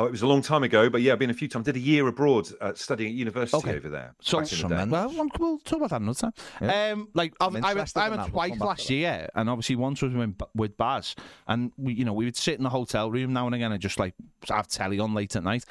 [0.00, 1.64] Oh, it was a long time ago, but yeah, I've been a few times.
[1.64, 3.76] Did a year abroad uh, studying at university Okay.
[3.76, 4.14] over there.
[4.20, 4.84] So- back the day.
[4.86, 6.32] Well, we'll- we'll talk about that another time.
[6.60, 6.92] Yeah.
[6.92, 8.32] Um, like I've, I'm I went, I went that.
[8.32, 11.16] We'll twice last year, and obviously once was with, with Baz,
[11.48, 13.80] and we, you know, we would sit in the hotel room now and again and
[13.82, 14.14] just like
[14.48, 15.64] have telly on late at night,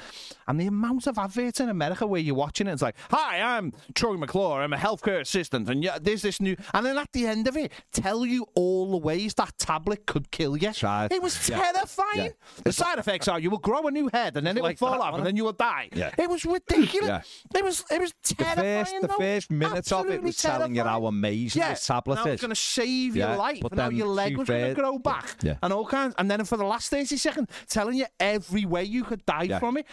[0.46, 3.72] and the amount of adverts in America where you're watching it, it's like, "Hi, I'm
[3.94, 7.26] Troy McClure, I'm a healthcare assistant, and yeah, there's this new," and then at the
[7.26, 10.70] end of it, tell you all the ways that tablet could kill you.
[10.74, 11.12] Tried.
[11.12, 11.72] It was Yeah.
[11.72, 12.08] terrifying.
[12.16, 12.62] Yeah.
[12.64, 14.92] The side effects are you will grow a new head, and then it will fall
[14.92, 15.88] that, off, and then you will die.
[15.94, 16.10] Yeah.
[16.18, 17.08] It was ridiculous.
[17.08, 17.58] Yeah.
[17.58, 18.84] It was it was the terrifying.
[18.84, 22.14] first, the first minutes of it Absolutely was telling you how amazing Yeah, this tablet
[22.14, 22.32] and how is.
[22.34, 24.74] it's going to save Yeah, your life, but and how then your leg was going
[24.74, 25.56] to grow back, Yeah.
[25.62, 26.14] and all kinds.
[26.18, 29.58] And then for the last thirty seconds, telling you every way you could die Yeah,
[29.58, 29.86] from it.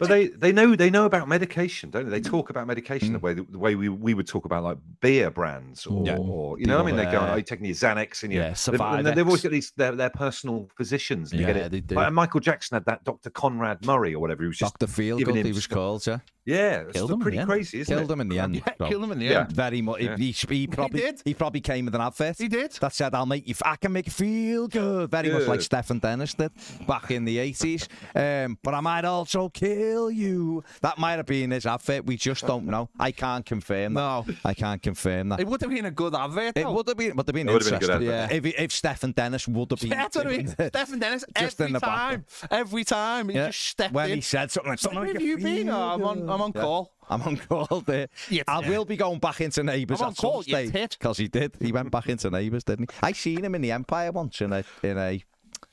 [0.00, 2.18] But they, they know they know about medication, don't they?
[2.18, 5.30] They talk about medication the way the way we, we would talk about like beer
[5.30, 6.06] brands or, Mm.
[6.06, 6.16] Yeah.
[6.16, 7.32] or you know what I mean they go Yeah.
[7.32, 9.92] oh, you're taking your Xanax and you Yeah, they've, and they've always got these their,
[9.92, 11.32] their personal physicians.
[11.32, 11.70] Yeah, get it.
[11.70, 11.94] they do.
[11.96, 13.30] Like, Michael Jackson had that Dr.
[13.30, 14.42] Conrad Murray or whatever.
[14.42, 14.90] He was just Dr.
[14.90, 16.18] Feelgood, he was called, yeah.
[16.46, 17.50] Yeah, it's Killed still him in pretty the end.
[17.50, 18.14] crazy, isn't Killed it?
[18.14, 18.54] him in the end.
[18.56, 18.86] Yeah, so.
[18.88, 19.40] kill them in the Yeah.
[19.40, 19.52] end.
[19.52, 20.00] Very much.
[20.00, 20.16] Yeah.
[20.16, 21.22] He, he probably did.
[21.24, 22.38] he probably came with an advert.
[22.38, 22.72] He did.
[22.72, 23.52] That said, "I'll make you.
[23.52, 25.64] f- I can make you feel good." Very much like Good.
[25.64, 26.50] Stefan Dennis did
[26.86, 27.88] back in the eighties.
[28.14, 30.64] Um, but I might also kill you.
[30.80, 32.06] That might have been his advert.
[32.06, 32.88] We just don't know.
[32.98, 33.94] I can't confirm.
[33.94, 34.00] That.
[34.00, 34.26] No.
[34.44, 35.40] I can't confirm that.
[35.40, 36.56] It would have been a good advert.
[36.56, 38.08] It would have been, would have been It would have been a good interesting.
[38.30, 38.46] advert.
[38.46, 40.48] If, if Stefan Dennis would have been, Yeah, that's what I mean.
[40.48, 43.46] Stefan Dennis, Just in every the time, every time, he Yeah.
[43.48, 44.16] just stepped when in.
[44.16, 45.68] he said something like, something Where have you been?
[45.68, 46.62] Oh, I'm on, good." I'm on Yeah.
[46.62, 46.92] call.
[47.08, 48.08] I'm on call there.
[48.48, 51.56] I will be going back into Neighbours at call, you stage because he did.
[51.60, 52.98] He went back into Neighbours, didn't he?
[53.02, 55.22] I seen him in the Empire once in a in a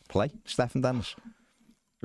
[0.09, 0.31] play.
[0.45, 1.15] Stefan Dennis.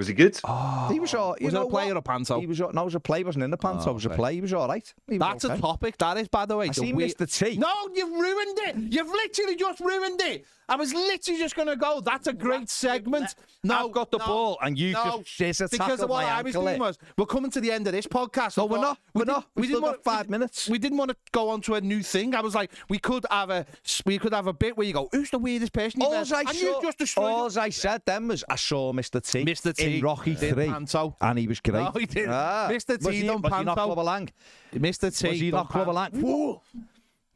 [0.02, 0.36] Was he good?
[0.42, 1.36] Oh, he was all.
[1.38, 1.98] You Was it know a player what?
[1.98, 2.40] or panto?
[2.40, 2.60] He was.
[2.60, 3.18] all- No, it was a play.
[3.18, 3.84] He wasn't in the panto.
[3.86, 4.16] Oh, it was a okay.
[4.16, 4.34] play.
[4.34, 4.94] He was all right.
[5.08, 5.54] Was That's okay.
[5.54, 5.96] a topic.
[5.98, 6.64] That is, by the way.
[6.64, 7.32] I the seen Mr.
[7.32, 7.56] T.
[7.56, 8.76] No, you've ruined it.
[8.92, 10.44] You've literally just ruined it.
[10.68, 12.00] I was literally just going to go.
[12.00, 13.34] That's a great segment.
[13.62, 16.10] No, I've got the no, ball and you no, just shiz a because tackle of
[16.10, 16.80] what my I was ankle doing in.
[16.80, 18.56] was we're coming to the end of this podcast.
[18.56, 18.98] No, we're not.
[19.14, 20.68] we We're didn't- We've didn't still got wanna- five we- minutes.
[20.68, 22.34] We didn't want to go on to a new thing.
[22.34, 23.66] I was like, we could have a
[24.06, 26.18] we could have a bit where you go, who's the weirdest person you've All I
[26.20, 29.20] and saw, you just destroyed all I said then was I saw Mr.
[29.24, 29.74] T, Mr.
[29.76, 31.16] T in Rocky did Three, panto.
[31.20, 31.74] and he was great.
[31.82, 32.30] No, he didn't.
[32.32, 32.68] Ah.
[32.70, 32.98] Mr.
[32.98, 33.84] T was he, done was he not panto.
[33.86, 34.30] Clubber Lang?
[34.74, 35.16] Mr.
[35.18, 35.28] T.
[35.28, 36.10] Was he done not Clubber Lang?
[36.20, 36.62] Whoa.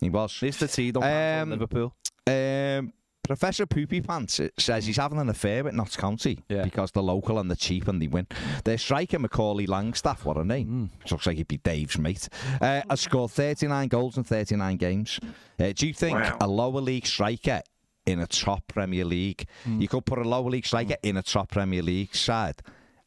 [0.01, 0.33] He was.
[0.33, 0.73] Mr.
[0.73, 1.95] T done panto Um, in Liverpool.
[2.27, 2.93] Um,
[3.23, 6.63] Professor Poopy Pants says he's having an affair with Notts County Yeah.
[6.63, 8.29] because they're local and they're cheap and they win.
[8.63, 10.91] Their striker, Macaulay Langstaff, what a name.
[11.11, 12.29] Looks like he'd be Dave's mate.
[12.61, 15.19] Uh, has scored 39 goals in 39 games.
[15.59, 16.37] Uh, do you think Wow.
[16.41, 17.63] a lower league striker
[18.07, 19.81] in a top Premier League, hmm.
[19.81, 21.09] you could put a lower league striker hmm.
[21.09, 22.63] in a top Premier League side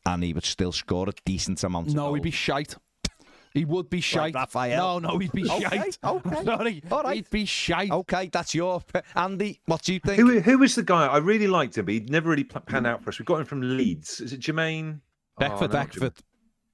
[0.06, 2.76] and he would still score a decent amount of No, he'd be shite.
[3.54, 4.36] He would be shite.
[4.36, 5.00] Raphael?
[5.00, 5.98] No, no, he'd be Okay, shite.
[6.04, 6.44] okay.
[6.46, 6.84] Sorry.
[6.92, 7.16] All right.
[7.16, 7.92] He'd be shite.
[7.92, 8.84] Okay, that's your...
[9.16, 10.20] Andy, what do you think?
[10.20, 11.08] Who, who was the guy?
[11.08, 13.18] I really liked him, but he'd never really pan out for us.
[13.18, 14.22] We got him from Leeds.
[14.22, 15.00] Is it Jermaine?
[15.40, 16.14] Beckford, Oh, no, Beckford.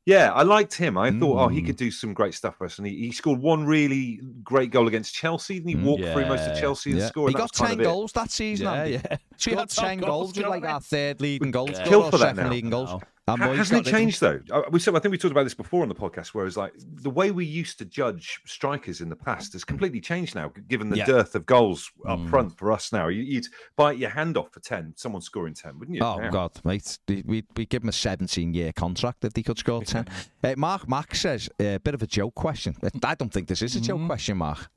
[0.05, 0.99] Yeah, I liked him.
[0.99, 1.65] I thought, oh, he Mm.
[1.65, 2.77] could do some great stuff for us.
[2.77, 5.57] And he, he scored one really great goal against Chelsea.
[5.57, 7.31] And he walked through most of Yeah, Chelsea and scored.
[7.31, 7.83] He and got was kind 10 of it.
[7.85, 8.91] goals that season, Yeah, Andy.
[8.93, 9.17] yeah.
[9.37, 11.83] So he Got got 10 goals, goals, with like our third leading goal Yeah.
[11.85, 12.49] Kill for that now.
[12.49, 12.91] leading goals.
[12.91, 13.01] No.
[13.27, 13.91] Hasn't it rid of him.
[13.91, 14.39] changed though?
[14.51, 16.73] Uh, We said, I think we talked about this before on the podcast, whereas like
[16.77, 20.89] the way we used to judge strikers in the past has completely changed now, given
[20.89, 21.05] the Yeah.
[21.05, 22.29] dearth of goals up Mm.
[22.29, 23.07] front for us now.
[23.07, 26.03] You, you'd bite your hand off for ten, someone scoring ten, wouldn't you?
[26.03, 26.29] Oh Now.
[26.29, 26.99] God, mate!
[27.07, 30.07] We'd we give him a 17-year contract if he could score 10.
[30.43, 32.75] Uh, Mark Mack says a bit of a joke question.
[32.83, 34.07] Uh, I don't think this is a joke Mm-hmm.
[34.07, 34.69] question, Mark.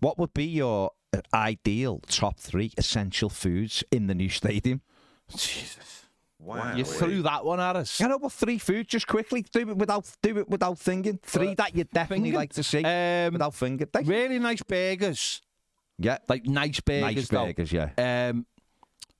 [0.00, 4.80] What would be your uh, ideal top three essential foods in the new stadium?
[5.36, 5.99] Jesus.
[6.42, 8.00] Wow, You threw that one at us.
[8.00, 8.32] You know what?
[8.32, 9.44] Three foods, just quickly.
[9.52, 11.18] Do it without do it without thinking.
[11.22, 12.34] Three that you definitely thinking?
[12.38, 13.86] like to see Um, without thinking.
[14.04, 15.42] Really nice burgers.
[15.98, 17.46] yeah, Like nice burgers, nice though.
[17.46, 17.72] burgers.
[17.72, 17.90] Yeah.
[17.98, 18.46] Um,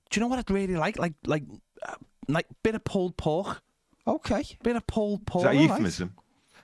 [0.09, 0.97] do you know what I'd really like?
[0.97, 1.43] Like, like,
[1.87, 1.93] uh,
[2.27, 3.61] like bit of pulled pork.
[4.07, 4.43] Okay.
[4.63, 5.45] Bit of pulled pork.
[5.45, 5.69] Is that a all right.
[5.69, 6.15] euphemism?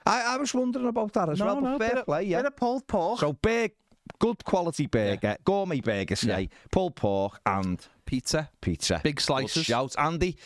[0.04, 1.60] I, I was wondering about that as No, well.
[1.60, 2.38] no, but fair bit of- play, yeah.
[2.38, 3.20] Bit of pulled pork.
[3.20, 3.72] So big,
[4.18, 8.50] good quality burger, gourmet burger, say, pulled pork and pizza.
[8.60, 9.00] pizza.
[9.04, 9.64] Big Good slices.
[9.66, 10.36] Shout, Andy.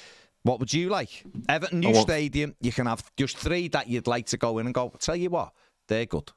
[0.42, 1.24] What would you like?
[1.48, 2.54] Everton new want- stadium.
[2.60, 4.92] You can have just three that you'd like to go in and go.
[4.98, 5.52] Tell you what,
[5.88, 6.30] they're good.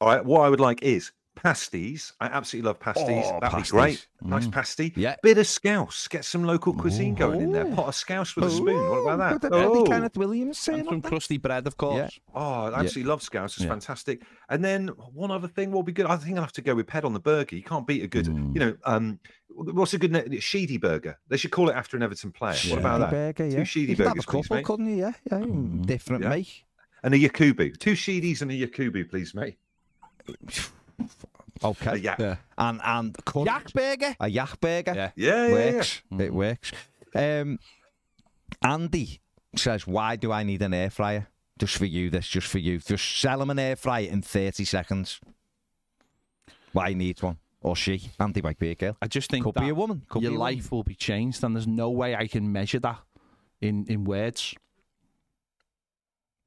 [0.00, 2.12] All right, what I would like is pasties.
[2.20, 3.06] I absolutely love pasties.
[3.26, 3.70] Oh, That'd pasties.
[3.70, 4.06] be great.
[4.22, 4.92] Nice pasty.
[4.96, 5.14] Yeah.
[5.22, 6.08] Bit of scouse.
[6.08, 7.64] Get some local cuisine going in there.
[7.74, 8.74] Pot of scouse with a spoon.
[8.90, 9.50] What about With that?
[9.52, 9.84] the Eddie Oh.
[9.84, 11.08] Kenneth Williams saying And some that.
[11.08, 12.18] crusty bread, of course.
[12.34, 13.56] Oh, I absolutely love Scouse.
[13.56, 13.70] It's Yeah.
[13.70, 14.22] fantastic.
[14.48, 16.06] And then one other thing will be good.
[16.06, 17.54] I think I'll have to go with Ped on the burger.
[17.56, 18.54] You can't beat a good, Mm.
[18.54, 21.18] you know, um, what's a good na- Sheedy burger?
[21.28, 22.56] They should call it after an Everton player.
[22.68, 23.10] What about that?
[23.10, 23.56] Burger, yeah.
[23.58, 24.64] Two Sheedy you could have a burgers, please, mate.
[24.64, 24.96] couldn't you?
[24.96, 25.44] Yeah, yeah.
[25.86, 26.28] Different Yeah.
[26.30, 26.64] make.
[27.02, 27.78] And a Yakubu.
[27.78, 29.56] Two Sheedies and a Yakubu, please, mate.
[31.64, 31.96] Okay.
[31.96, 32.14] Yeah.
[32.18, 32.36] Yeah.
[32.56, 34.14] And and country- Yak burger.
[34.20, 34.94] a yak burger.
[34.94, 35.10] Yeah.
[35.16, 35.72] Yeah, yeah, yeah.
[35.74, 36.02] works.
[36.18, 36.72] It works.
[37.16, 37.58] Um,
[38.62, 39.20] Andy
[39.56, 41.26] says, "Why do I need an air fryer?
[41.58, 42.78] Just for you, this, just for you.
[42.78, 45.20] Just sell him an air fryer in thirty seconds.
[46.72, 48.10] Why need one or she?
[48.20, 48.96] Andy might be a girl.
[49.02, 50.02] I just think Could that be a woman.
[50.08, 50.56] Could your be a woman.
[50.56, 52.98] life will be changed, and there's no way I can measure that
[53.60, 54.54] in in words.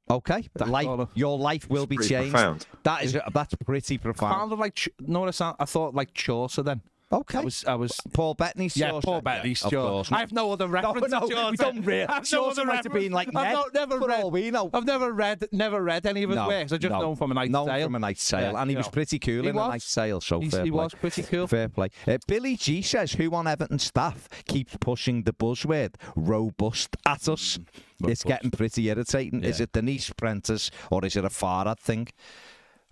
[0.10, 2.32] Okay, That's life, of- your life will be changed.
[2.32, 2.68] profound.
[2.84, 4.36] That is that's pretty I profound.
[4.36, 6.64] found it like Ch- no, I I thought like Chaucer.
[6.64, 6.82] Then
[7.14, 9.06] Okay, I was I was Paul Bettany's yeah, Chaucer.
[9.06, 9.88] Paul Bettany's of Chaucer.
[9.90, 10.12] course.
[10.14, 11.10] I have no other reference.
[11.12, 11.52] no, to Chaucer.
[11.52, 12.04] we don't really.
[12.08, 13.48] I have no Chaucer other might have been like Ned.
[13.48, 14.24] I've not, never read.
[14.24, 14.70] all we know.
[14.74, 16.72] I've never read never read any of his No, works.
[16.72, 17.02] I just no.
[17.02, 17.86] know him from a Knight's known Tale.
[17.88, 18.92] from a Knight's Tale, Yeah, and he was know.
[18.92, 19.70] pretty cool He in a was.
[19.70, 20.22] Knight's Tale.
[20.22, 20.84] So He's- fair he play.
[20.84, 21.48] was pretty cool.
[21.48, 21.90] Fair play.
[22.08, 27.58] Uh, Billy G says, "Who on Everton staff keeps pushing the buzzword robust at us?
[28.02, 29.44] Mm, It's getting pretty irritating.
[29.44, 32.08] Is it Denise Prentice or is it a Farhad thing?"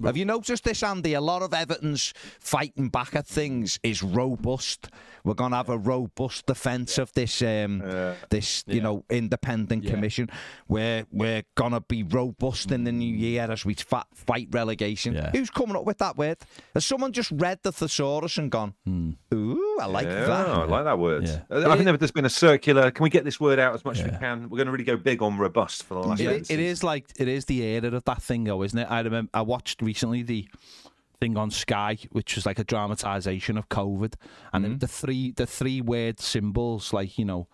[0.04, 1.14] Have you noticed this, Andy?
[1.14, 4.88] A lot of Everton's fighting back at things is robust.
[5.26, 7.80] We're going to have a robust defence of this, um,
[8.30, 8.84] this you Yeah.
[8.84, 9.92] know, independent Yeah.
[9.92, 10.30] commission.
[10.70, 15.16] We're we're going to be robust in the new year as we fa- fight relegation.
[15.16, 15.32] Yeah.
[15.32, 16.38] Who's coming up with that word?
[16.74, 18.76] Has someone just read the thesaurus and gone,
[19.34, 21.28] "Ooh, I like yeah, that." I like that word.
[21.28, 21.42] Yeah.
[21.52, 22.90] Uh, I think there- there's been a circular.
[22.92, 24.44] Can we get this word out as much as we can?
[24.50, 26.22] We're going to really go big on robust for the last.
[26.22, 28.88] It, it is like it is the era of that thing, though, isn't it?
[28.90, 30.42] I remember I watched recently the
[31.20, 34.14] thing on Sky, which was like a dramatization of COVID,
[34.54, 34.78] and Mm-hmm.
[34.84, 37.48] the three the three word symbols, like you know,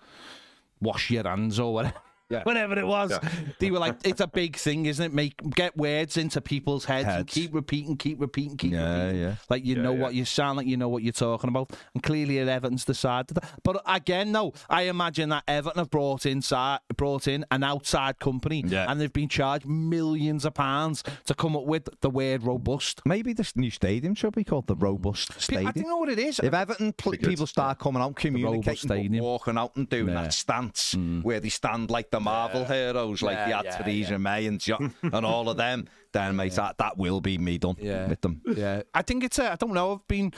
[0.80, 2.02] wash your hands or whatever.
[2.30, 2.42] Yeah.
[2.44, 3.12] whenever it was.
[3.12, 3.20] Yeah.
[3.60, 5.14] They were like, it's a big thing, isn't it?
[5.14, 9.22] Make get words into people's heads, and keep repeating, keep repeating, keep Yeah, repeating.
[9.22, 9.36] yeah.
[9.50, 10.00] Like you Yeah, know yeah.
[10.02, 11.72] what you sound like, you know what you're talking about.
[11.94, 13.50] And clearly, Everton's decided that.
[13.64, 18.64] But again, no, I imagine that Everton have brought inside, brought in an outside company,
[18.66, 18.90] Yeah.
[18.92, 23.02] and they've been charged millions of pounds to come up with the word robust.
[23.06, 25.72] Maybe this new stadium should be called the Robust Pe- I Stadium.
[25.74, 26.40] don't know what it is.
[26.40, 30.24] If Everton pl- people start coming out communicating, walking out and doing Yeah.
[30.24, 31.24] that stance mm.
[31.24, 34.60] where they stand like the Marvel heroes, like Yeah, you had yeah, Theresa May and
[34.60, 38.08] jo- and all of them, then mate, that, that will be me done Yeah.
[38.08, 38.42] with them.
[38.46, 39.38] yeah, I think it's.
[39.40, 39.94] I don't know.
[39.94, 40.32] I've been.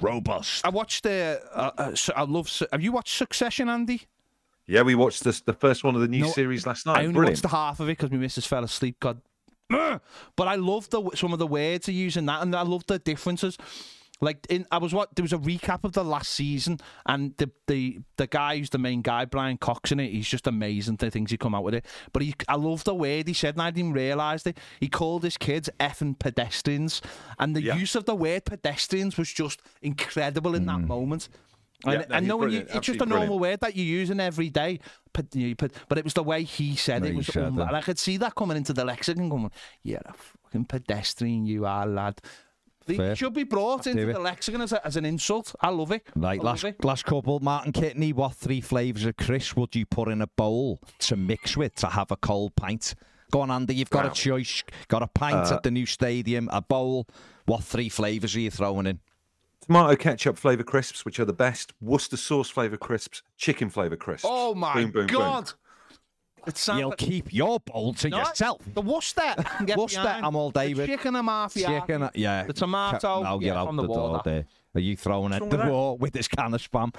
[0.00, 0.64] Robust.
[0.64, 1.40] I watched the.
[1.52, 2.50] Uh, uh, I love.
[2.72, 4.02] Have you watched Succession, Andy?
[4.68, 6.92] Yeah, we watched this, the first one of the new No, series last night.
[6.92, 7.02] I night.
[7.04, 7.36] only Brilliant.
[7.36, 8.96] watched the half of it because my missus fell asleep.
[8.98, 9.20] God,
[9.70, 10.00] but
[10.48, 12.98] I love the some of the words they use in that, and I love the
[12.98, 13.56] differences.
[14.20, 17.50] Like in, I was what there was a recap of the last season, and the
[17.66, 20.10] the the guy who's the main guy, Brian Cox, in it.
[20.10, 20.96] He's just amazing.
[20.96, 23.56] The things he come out with it, but he, I love the word he said,
[23.56, 24.56] and I didn't realise it.
[24.80, 27.02] He called his kids effing pedestrians,
[27.38, 27.76] and the Yeah.
[27.76, 31.28] use of the word pedestrians was just incredible in that moment.
[31.84, 33.84] And, Yeah, no, and knowing you, brilliant, it's just a absolutely normal word that you're
[33.84, 34.80] using every day.
[35.12, 37.58] But, you know, but, but it was the way he said No, it was, um,
[37.58, 39.28] and I could see that coming into the lexicon.
[39.28, 39.50] Going,
[39.82, 42.20] you're a fucking pedestrian, you are, lad.
[42.86, 43.16] They Fair.
[43.16, 45.54] should be brought into the lexicon as, a, as an insult.
[45.60, 46.06] I love it.
[46.14, 46.84] Right, I last love it.
[46.84, 47.40] last couple.
[47.40, 51.56] Martin Kitney, what three flavours of Chris would you put in a bowl to mix
[51.56, 52.94] with to have a cold pint?
[53.32, 53.74] Go on, Andy.
[53.74, 54.10] You've got Wow.
[54.12, 54.62] a choice.
[54.86, 57.08] Got a pint Uh, at the new stadium, a bowl.
[57.46, 59.00] What three flavours are you throwing in?
[59.62, 61.72] Tomato ketchup flavour crisps, which are the best.
[61.80, 63.22] Worcester sauce flavour crisps.
[63.36, 64.28] Chicken flavour crisps.
[64.30, 65.18] Oh my Boom, boom, boom.
[65.18, 65.48] god!
[65.48, 65.54] It
[66.54, 68.62] sounds You'll like- keep your bowl to No, yourself.
[68.74, 69.34] The Worcester,
[69.76, 70.24] Worcester, behind.
[70.26, 70.88] I'm all David.
[70.88, 71.66] The chicken and mafia.
[71.66, 72.44] Chicken, yeah.
[72.44, 74.44] The tomato, No, yeah, you're out from the, the door there.
[74.74, 76.94] Are you throwing at the wall with this can of spam?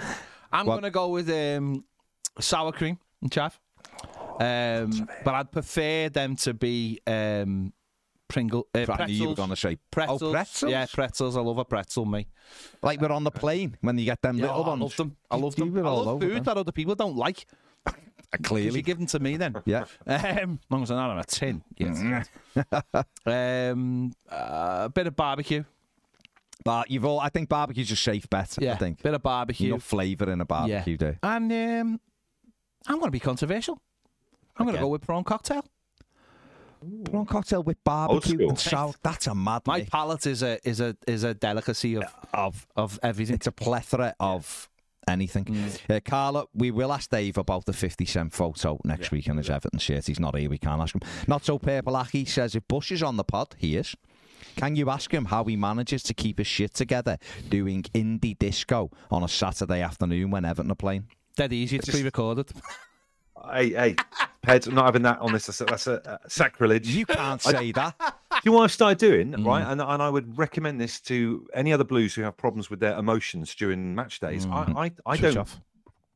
[0.51, 1.83] I'm going to go with um,
[2.39, 3.59] sour cream and chaff.
[4.39, 7.73] Um, but I'd prefer them to be um,
[8.27, 9.09] Pringle uh, I knew pretzels.
[9.11, 10.21] you were going to say pretzels.
[10.23, 10.71] Oh, pretzels?
[10.71, 11.37] Yeah, pretzels.
[11.37, 12.27] I love a pretzel, me.
[12.81, 15.15] Like we're on the plane when you get them Yeah, little oh, I love them.
[15.31, 15.77] I love them.
[15.77, 16.43] I love food them.
[16.43, 17.45] that other people don't like.
[18.33, 18.77] Uh, 'cause Clearly.
[18.79, 19.55] you give them to me then.
[19.65, 19.85] Yeah.
[20.07, 21.63] Um, as long as they're not on a tin.
[21.77, 22.27] Yes.
[23.25, 25.63] um, uh, a bit of barbecue.
[26.63, 28.57] But you've all, I think barbecue's a safe bet.
[28.59, 28.73] Yeah.
[28.73, 28.99] I think.
[28.99, 29.69] A bit of barbecue.
[29.73, 31.19] Enough flavour in a barbecue there.
[31.23, 31.99] And um,
[32.87, 33.79] I'm going to be controversial.
[34.57, 35.63] I'm going to go with prawn cocktail.
[37.05, 38.97] Prawn cocktail with barbecue and salt.
[39.03, 42.03] That's a mad My palate is a is a is a delicacy of
[42.33, 43.35] of of everything.
[43.35, 44.69] it's a plethora of
[45.07, 45.45] anything.
[45.45, 45.95] Mm.
[45.95, 49.49] Uh, Carla, we will ask Dave about the 50 cent photo next week in his
[49.49, 50.07] Everton shirt.
[50.07, 51.01] He's not here, we can't ask him.
[51.27, 53.95] Not so purple Aki says if Bush is on the pod, he is.
[54.55, 57.17] Can you ask him how he manages to keep his shit together
[57.49, 61.07] doing indie disco on a Saturday afternoon when Everton are playing?
[61.35, 61.77] Dead easy.
[61.77, 62.51] It's Just- pre-recorded.
[63.53, 63.95] Hey, hey,
[64.41, 65.45] Ped, I'm not having that on this.
[65.45, 66.87] That's a, that's a, uh, sacrilege.
[66.87, 67.95] You can't say that.
[68.43, 69.45] Do you know what I've started doing, Mm.
[69.45, 69.63] right?
[69.65, 72.97] And, and I would recommend this to any other Blues who have problems with their
[72.97, 74.45] emotions during match days.
[74.47, 75.59] I, I, I Switch don't off.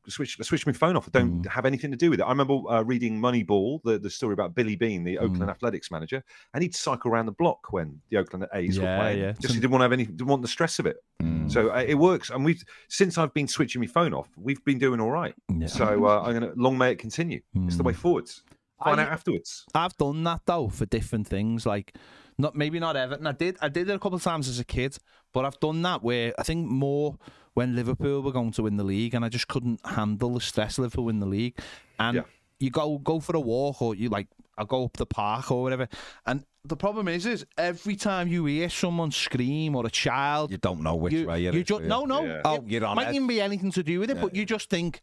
[0.07, 1.07] switch switch my phone off.
[1.07, 2.23] I don't have anything to do with it.
[2.23, 6.23] I remember uh, reading Moneyball, the, the story about Billy Beane, the Oakland Athletics manager,
[6.53, 9.19] and he'd cycle around the block when the Oakland A's Yeah, were playing.
[9.19, 9.31] yeah.
[9.39, 10.97] Just he didn't want to have any, didn't want the stress of it.
[11.21, 11.51] Mm.
[11.51, 14.79] So uh, it works, and we've since I've been switching my phone off, we've been
[14.79, 15.35] doing all right.
[15.55, 15.67] Yeah.
[15.67, 17.41] So uh, I'm gonna long may it continue.
[17.55, 18.43] It's the way forwards.
[18.83, 19.65] Find I- out afterwards.
[19.73, 21.95] I've done that though for different things, like
[22.37, 23.27] not maybe not Everton.
[23.27, 24.97] I did I did it a couple of times as a kid,
[25.33, 27.17] but I've done that where I think more
[27.53, 30.77] when Liverpool were going to win the league, and I just couldn't handle the stress
[30.77, 31.57] of Liverpool win the league,
[31.99, 32.23] and Yeah.
[32.59, 34.27] you go go for a walk or you like
[34.57, 35.87] I go up the park or whatever,
[36.25, 40.51] and the problem is is every time you hear someone scream or a child.
[40.51, 42.23] You don't know which you, way it you is, just no no.
[42.23, 42.41] Yeah.
[42.45, 43.15] Oh, it you're on might it.
[43.15, 45.01] even be anything to do with it, but you just think.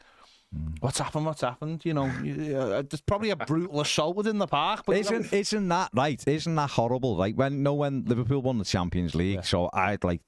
[0.81, 1.27] What's happened?
[1.27, 1.85] What's happened?
[1.85, 4.85] You know, uh, there's probably a brutal assault within the park.
[4.87, 6.23] But Isn't isn't that right?
[6.27, 7.17] Isn't that horrible?
[7.17, 10.23] Like when no when Liverpool won the Champions League, so I'd like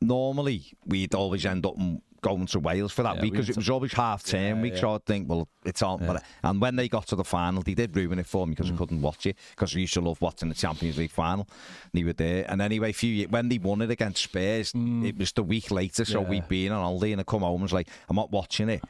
[0.00, 1.76] normally we'd always end up
[2.22, 4.56] going to Wales for that Yeah, week we because went it was always half term
[4.58, 4.74] Yeah, week.
[4.74, 4.80] yeah.
[4.80, 5.98] So I'd think, well, it's on.
[6.06, 8.70] But, and when they got to the final, they did ruin it for me because
[8.70, 8.74] Mm.
[8.74, 11.48] I couldn't watch it because I used to love watching the Champions League final.
[11.82, 15.16] And they were there, and anyway, a few when they won it against Spurs, it
[15.18, 16.04] was the week later.
[16.04, 16.22] So Mm.
[16.24, 16.28] Yeah.
[16.30, 18.82] we'd been on holiday, and I come home and was like, I'm not watching it.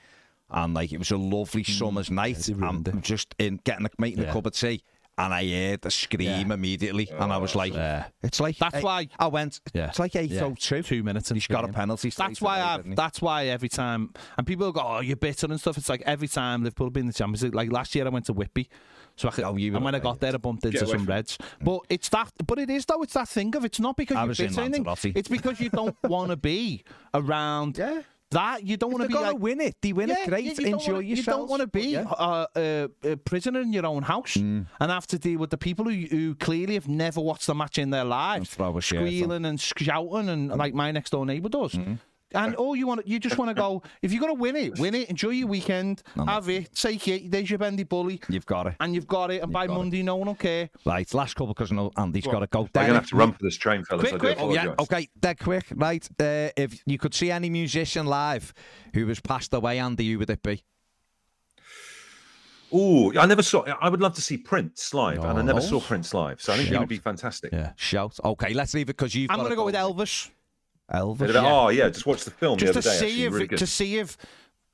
[0.52, 2.36] And like it was a lovely summer's night.
[2.36, 2.84] Mm.
[2.84, 3.02] they I'm it.
[3.02, 4.32] just in getting a, making a Yeah.
[4.32, 4.82] cup of tea,
[5.18, 8.06] and I heard the scream immediately, and I was like, Yeah.
[8.22, 9.60] "It's like That's eight- why- I went.
[9.74, 9.88] Yeah.
[9.88, 10.44] It's like eight Yeah.
[10.44, 10.82] oh two.
[10.82, 12.10] Two minutes and He's got a penalty.
[12.10, 12.96] That's why I've.
[12.96, 16.28] That's why every time, and people go, "Oh, you're bitter and stuff." It's like every
[16.28, 17.54] time Liverpool have been in the Champions League.
[17.54, 18.68] Like last year, I went to Whitby,
[19.16, 20.88] so I could, Oh, you and when I away, got there, I bumped into some
[20.88, 21.36] from- Reds.
[21.62, 22.30] But it's that.
[22.46, 23.02] But it is though.
[23.02, 24.60] It's that thing of it's not because I you're bitter.
[24.60, 24.84] or anything.
[24.84, 25.16] Lanzarote.
[25.16, 26.84] It's because you don't want to be
[27.14, 27.78] around.
[27.78, 28.02] Yeah.
[28.32, 28.64] That.
[28.66, 29.38] You don't want to be like.
[29.38, 29.76] win it.
[29.80, 30.44] They win it, great.
[30.44, 31.26] you- you Enjoy wanna- yourself.
[31.26, 34.66] You don't want to be uh, uh, a prisoner in your own house Mm.
[34.80, 37.78] and have to deal with the people who, who clearly have never watched the match
[37.78, 39.06] in their lives, throw a shirt on.
[39.06, 41.72] squealing and shouting, and like my next door neighbour does.
[41.72, 41.98] Mm.
[42.34, 43.82] And all you want, you just want to go.
[44.02, 45.08] If you're going to win it, win it.
[45.10, 46.02] Enjoy your weekend.
[46.16, 46.74] have it.
[46.74, 47.30] Take it.
[47.30, 48.74] There's your bendy bully, You've got it.
[48.80, 49.42] and you've got it.
[49.42, 49.78] And by got it.
[49.78, 50.70] Monday, no one will care.
[50.84, 52.60] Right, last couple because I know Andy's got to go.
[52.60, 54.02] I'm going to have to run for this train, fellas.
[54.02, 54.38] Quick, I quick.
[54.40, 54.74] Oh, yeah.
[54.78, 55.64] Okay, dead quick.
[55.74, 56.06] Right.
[56.20, 58.52] Uh, if you could see any musician live
[58.94, 60.62] who was passed away, Andy, who would it be?
[62.74, 63.62] Oh, I never saw.
[63.82, 65.62] I would love to see Prince live, and I never Oh.
[65.62, 67.52] saw Prince live, so I think he would be fantastic.
[67.52, 67.72] Yeah.
[67.76, 68.18] Shout.
[68.24, 70.30] Okay, let's leave it because you've I'm going to go with Elvis.
[70.92, 71.18] Elvis.
[71.18, 72.94] Bit of a- Oh yeah, just watch the film Just the to day.
[72.96, 74.16] see actually, if really to see if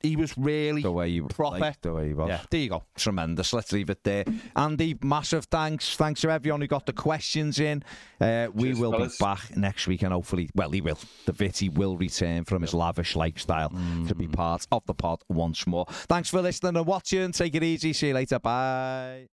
[0.01, 1.59] he was really The way you proper.
[1.59, 2.29] like, the way you was.
[2.29, 2.41] yeah.
[2.51, 2.85] There you go.
[2.97, 3.53] Tremendous.
[3.53, 4.25] Let's leave it there.
[4.55, 5.97] Andy, massive thanks.
[5.97, 7.83] Thanks to everyone who got the questions in.
[8.21, 9.19] Uh, we Cheers, will fellas.
[9.19, 10.99] be back next week and hopefully, well, he will.
[11.27, 13.71] The Vitty will return from his lavish lifestyle
[14.07, 15.87] to be part of the pod once more.
[15.89, 17.33] Thanks for listening and watching.
[17.33, 17.93] Take it easy.
[17.93, 18.39] See you later.
[18.39, 19.27] Bye.